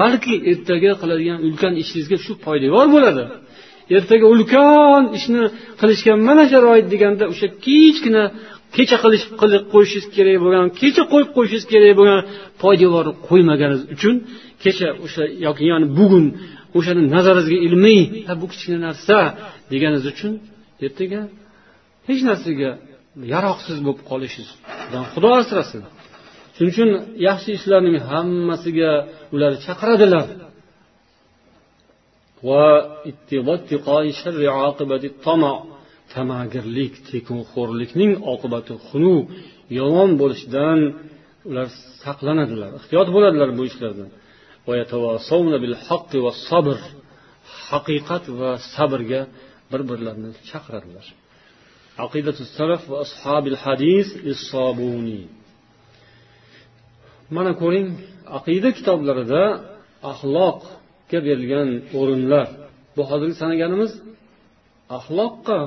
[0.00, 3.24] Balki ertaga qiladigan ulkan ishingizga shu poydevor bo'ladi.
[3.96, 5.42] Ertaga ulkan ishni
[5.80, 8.22] qilishga mana sharoit deganda o'sha kichkina
[8.76, 12.20] kecha qilish qilib qo'yishingiz kerak bo'lgan kecha qo'yib qo'yishingiz kerak bo'lgan
[12.62, 14.14] poydevorni qo'ymaganingiz uchun
[14.62, 16.24] kecha o'sha yoki ya'ni bugun
[16.78, 18.02] o'shani nazaringizga ilmiy
[18.40, 19.18] bu kichkina narsa
[19.72, 20.32] deganingiz uchun
[20.86, 21.20] ertaga
[22.08, 22.70] hech narsaga
[23.34, 24.50] yaroqsiz bo'lib qolishingiz.
[25.12, 25.80] Xudo asrasin.
[26.54, 26.90] Shuning uchun
[27.28, 28.92] yaxshi ishlarning hammasiga
[29.34, 30.26] ular chaqiradilar.
[32.48, 32.66] Va
[36.14, 39.24] tamagirlik tekinxo'rlikning oqibati xunuk
[39.78, 40.78] yomon bo'lishidan
[41.50, 41.66] ular
[42.04, 44.10] saqlanadilar ehtiyot bo'ladilar bu ishlardan
[47.70, 49.20] haqiqat va sabrga
[49.70, 51.06] bir birlarini chaqiradilar.
[52.04, 54.08] Aqidatu salaf va ashabil hadis
[57.36, 57.88] mana ko'ring
[58.38, 59.42] aqida kitoblarida
[60.12, 61.68] axloqga berilgan
[62.00, 62.48] o'rinlar.
[62.96, 63.92] Bu hozirgi sanaganimiz
[64.98, 65.58] axloqqa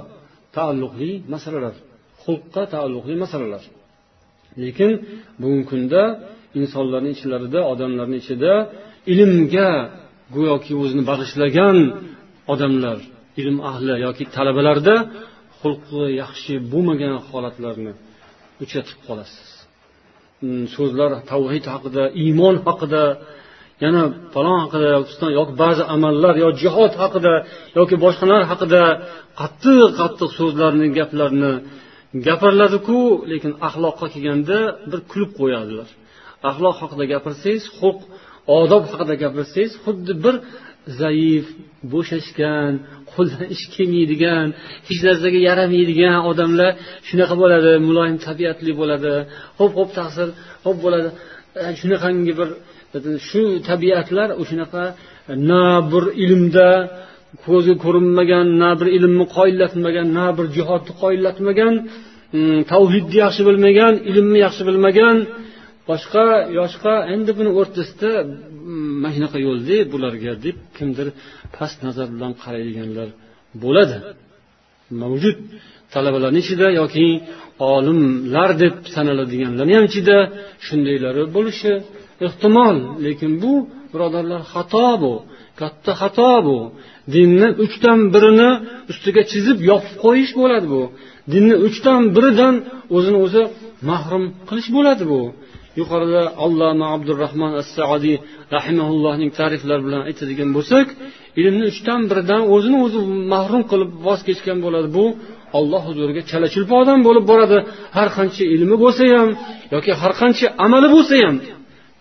[0.56, 1.76] taalluqli masalalar
[2.24, 3.64] xulqqa taalluqli masalalar.
[4.64, 4.92] Lekin
[5.42, 6.02] bugungi kunda
[6.60, 8.54] insonlarni ichlarida odamlarni ichida
[9.14, 9.70] ilmga
[10.36, 11.78] go'yoki o'zini bag'ishlagan
[12.54, 12.98] odamlar
[13.42, 14.96] ilm ahli yoki talabalarda
[15.62, 17.94] xulqi yaxshi bo'lmagan holatlarni
[18.64, 19.50] uchratib qolasiz.
[20.42, 23.04] Hmm, so'zlar tavhid haqida iymon haqida
[23.84, 24.04] yana
[24.34, 24.88] falon haqida
[25.40, 27.34] yoki ba'zi amallar yo jihod haqida
[27.80, 28.84] yoki boshqalar haqida
[29.42, 31.54] qattiq qattiq so'zlarni gaplarni
[32.28, 33.00] gapiriladiku
[33.32, 34.58] lekin axloqqa kelganda
[34.92, 35.90] bir kulib qo'yadilar
[36.50, 38.00] axloq haqida gapirsangiz xulq
[38.60, 40.36] odob haqida gapirsangiz xuddi bir
[41.02, 41.46] zaif
[41.94, 42.72] bo'shashgan
[43.14, 44.48] qo'ldan ish kelmaydigan
[44.88, 46.72] hech narsaga yaramaydigan odamlar
[47.08, 49.14] shunaqa bo'ladi muloyim tabiatli bo'ladi
[49.60, 50.28] ho'p ho'p taqsir
[50.66, 51.10] ho'p bo'ladi
[51.80, 52.50] shunaqangi bir
[53.30, 54.84] shu tabiatlar o'shanaqa
[55.32, 56.70] e, na bir ilmda
[57.46, 64.40] ko'zga ko'rinmagan na bir ilmni qoyillatmagan na bir jihodni qoyillatmagan mm, tavhidni yaxshi bilmagan ilmni
[64.46, 65.18] yaxshi bilmagan
[65.90, 66.26] boshqa
[66.60, 71.08] yoshqa endi buni o'rtasida mm, mana shunaqa yo'lda bularga deb kimdir
[71.56, 73.10] past nazar bilan qaraydiganlar
[73.64, 73.98] bo'ladi.
[75.02, 75.38] Mavjud.
[75.94, 77.08] Talabalarni ichida yoki
[77.74, 80.18] olimlar deb sanaladiganlarni ham ichida
[80.68, 81.72] shundaylari bo'lishi
[82.28, 83.54] ehtimol lekin bu
[83.94, 85.14] birodarlar xato bu
[85.60, 86.58] katta xato bu.
[87.16, 88.52] Dinni uchdan birini
[88.92, 90.84] ustiga chizib yopib qo'yish bo'ladi bu.
[91.34, 92.56] Dinni uchdan biridan
[92.96, 93.44] o'zini o'zi
[93.90, 95.22] mahrum qilish bo'ladi bu.
[95.80, 98.18] Yuqorida alloma abdurahmon as saodiy
[98.56, 100.88] rahimaullohning ta'riflari bilan aytadigan bo'lsak
[101.42, 103.00] ilmni uchdan biridan o'zini o'zi
[103.34, 105.06] mahrum qilib voz kechgan bo'ladi bu.
[105.60, 107.58] Olloh huzuriga chala chulpa odam bo'lib boradi.
[107.98, 109.30] Har qancha ilmi bo'lsa ham
[109.74, 111.38] yoki har qancha amali bo'lsa ham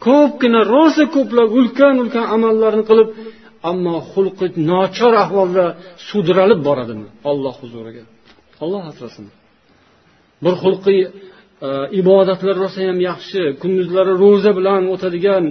[0.06, 3.08] ko'pgina rosa ko'plab ulkan ulkan amallarni qilib
[3.70, 5.64] ammo xulqi nochor ahvolda
[6.08, 8.04] sudralib boradimi olloh huzuriga?
[8.64, 9.26] Olloh asrasin.
[10.44, 11.10] Bir xulqiy e,
[12.00, 15.44] ibodatlar rosa ham yaxshi kunduzlari ro'za bilan o'tadigan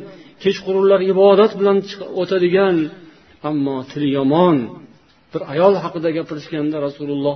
[0.43, 1.77] kechqurunlar ibodat bilan
[2.21, 2.75] o'tadigan
[3.49, 4.57] ammo tili yomon.
[5.33, 7.35] Bir ayol haqida gapirishganda rasululloh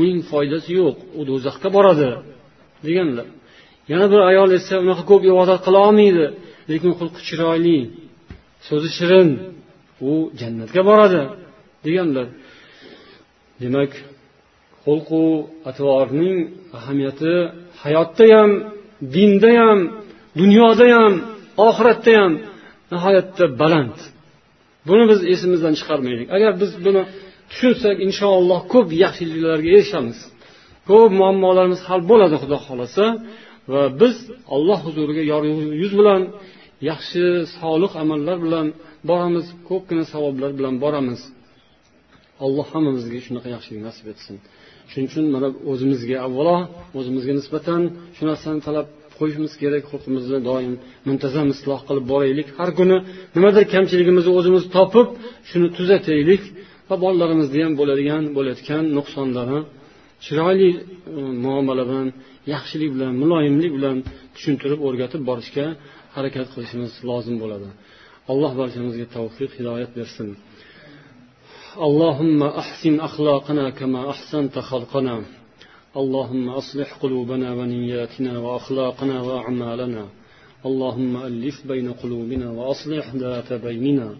[0.00, 2.10] uning foydasi yo'q u do'zaxga boradi
[2.86, 3.28] deganlar.
[3.92, 6.26] Yana bir ayol esa unaqa ko'p ibodat qila olmaydi.
[6.70, 7.78] Lekin xulqi chiroyli
[8.68, 9.28] so'zi shirin
[10.10, 11.22] u jannatga boradi
[11.84, 12.26] deganlar.
[13.62, 13.92] Demak
[14.84, 15.24] xulqu
[15.70, 16.36] atvorning
[16.78, 17.34] ahamiyati
[17.82, 18.50] hayotda ham
[19.14, 19.78] dinda ham
[20.40, 21.12] dunyoda ham
[21.68, 22.32] oxiratda ham
[22.92, 23.96] nihoyatda baland.
[24.88, 26.28] Buni biz esimizdan chiqarmaylik.
[26.36, 27.02] Agar biz buni
[27.50, 30.18] tushunsak inshaalloh ko'p yaxshiliklarga erishamiz.
[30.88, 33.04] Ko'p muammolarimiz hal bo'ladi xudo xohlasa.
[33.72, 34.14] Va biz
[34.54, 35.42] alloh huzuriga yor
[35.82, 36.20] yuz bilan
[36.90, 37.22] yaxshi
[37.58, 38.66] solih amallar bilan
[39.10, 41.20] boramiz ko'pgina savoblar bilan boramiz.
[42.44, 44.36] Alloh hammamizga shunaqa yaxshilik nasib etsin.
[44.90, 46.58] Shuning uchun mana o'zimizga avvalo
[46.98, 47.80] o'zimizga nisbatan
[48.16, 48.86] shu narsani talab
[49.18, 50.72] qo'yishimiz kerak xulqimizni doim
[51.08, 52.48] muntazam isloh qilib boraylik.
[52.58, 52.96] Har kuni
[53.36, 55.08] nimadir kamchiligimizni o'zimiz topib
[55.50, 56.42] shuni tuzataylik
[56.88, 59.60] va bolalarimizni ham bo'ladigan bo'layotgan nuqsonlarni
[60.24, 60.80] chiroyli e,
[61.44, 62.08] muomala bilan
[62.54, 63.96] yaxshilik bilan muloyimlik bilan
[64.34, 65.66] tushuntirib o'rgatib borishga
[66.16, 67.68] harakat qilishimiz lozim bo'ladi
[68.32, 70.30] alloh barchamizga tavfiq hidoyat bersin
[71.88, 75.16] اللهم أحسن أخلاقنا كما أحسنت خلقنا
[75.96, 80.04] اللهم أصلح قلوبنا ونياتنا وأخلاقنا وأعمالنا
[80.66, 84.16] اللهم ألف بين قلوبنا وأصلح ذات بيننا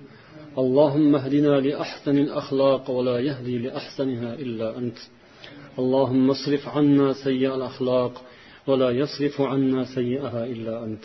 [0.59, 4.99] اللهم اهدنا لأحسن الأخلاق ولا يهدي لأحسنها إلا أنت
[5.79, 8.23] اللهم اصرف عنا سيء الأخلاق
[8.67, 11.05] ولا يصرف عنا سيئها إلا أنت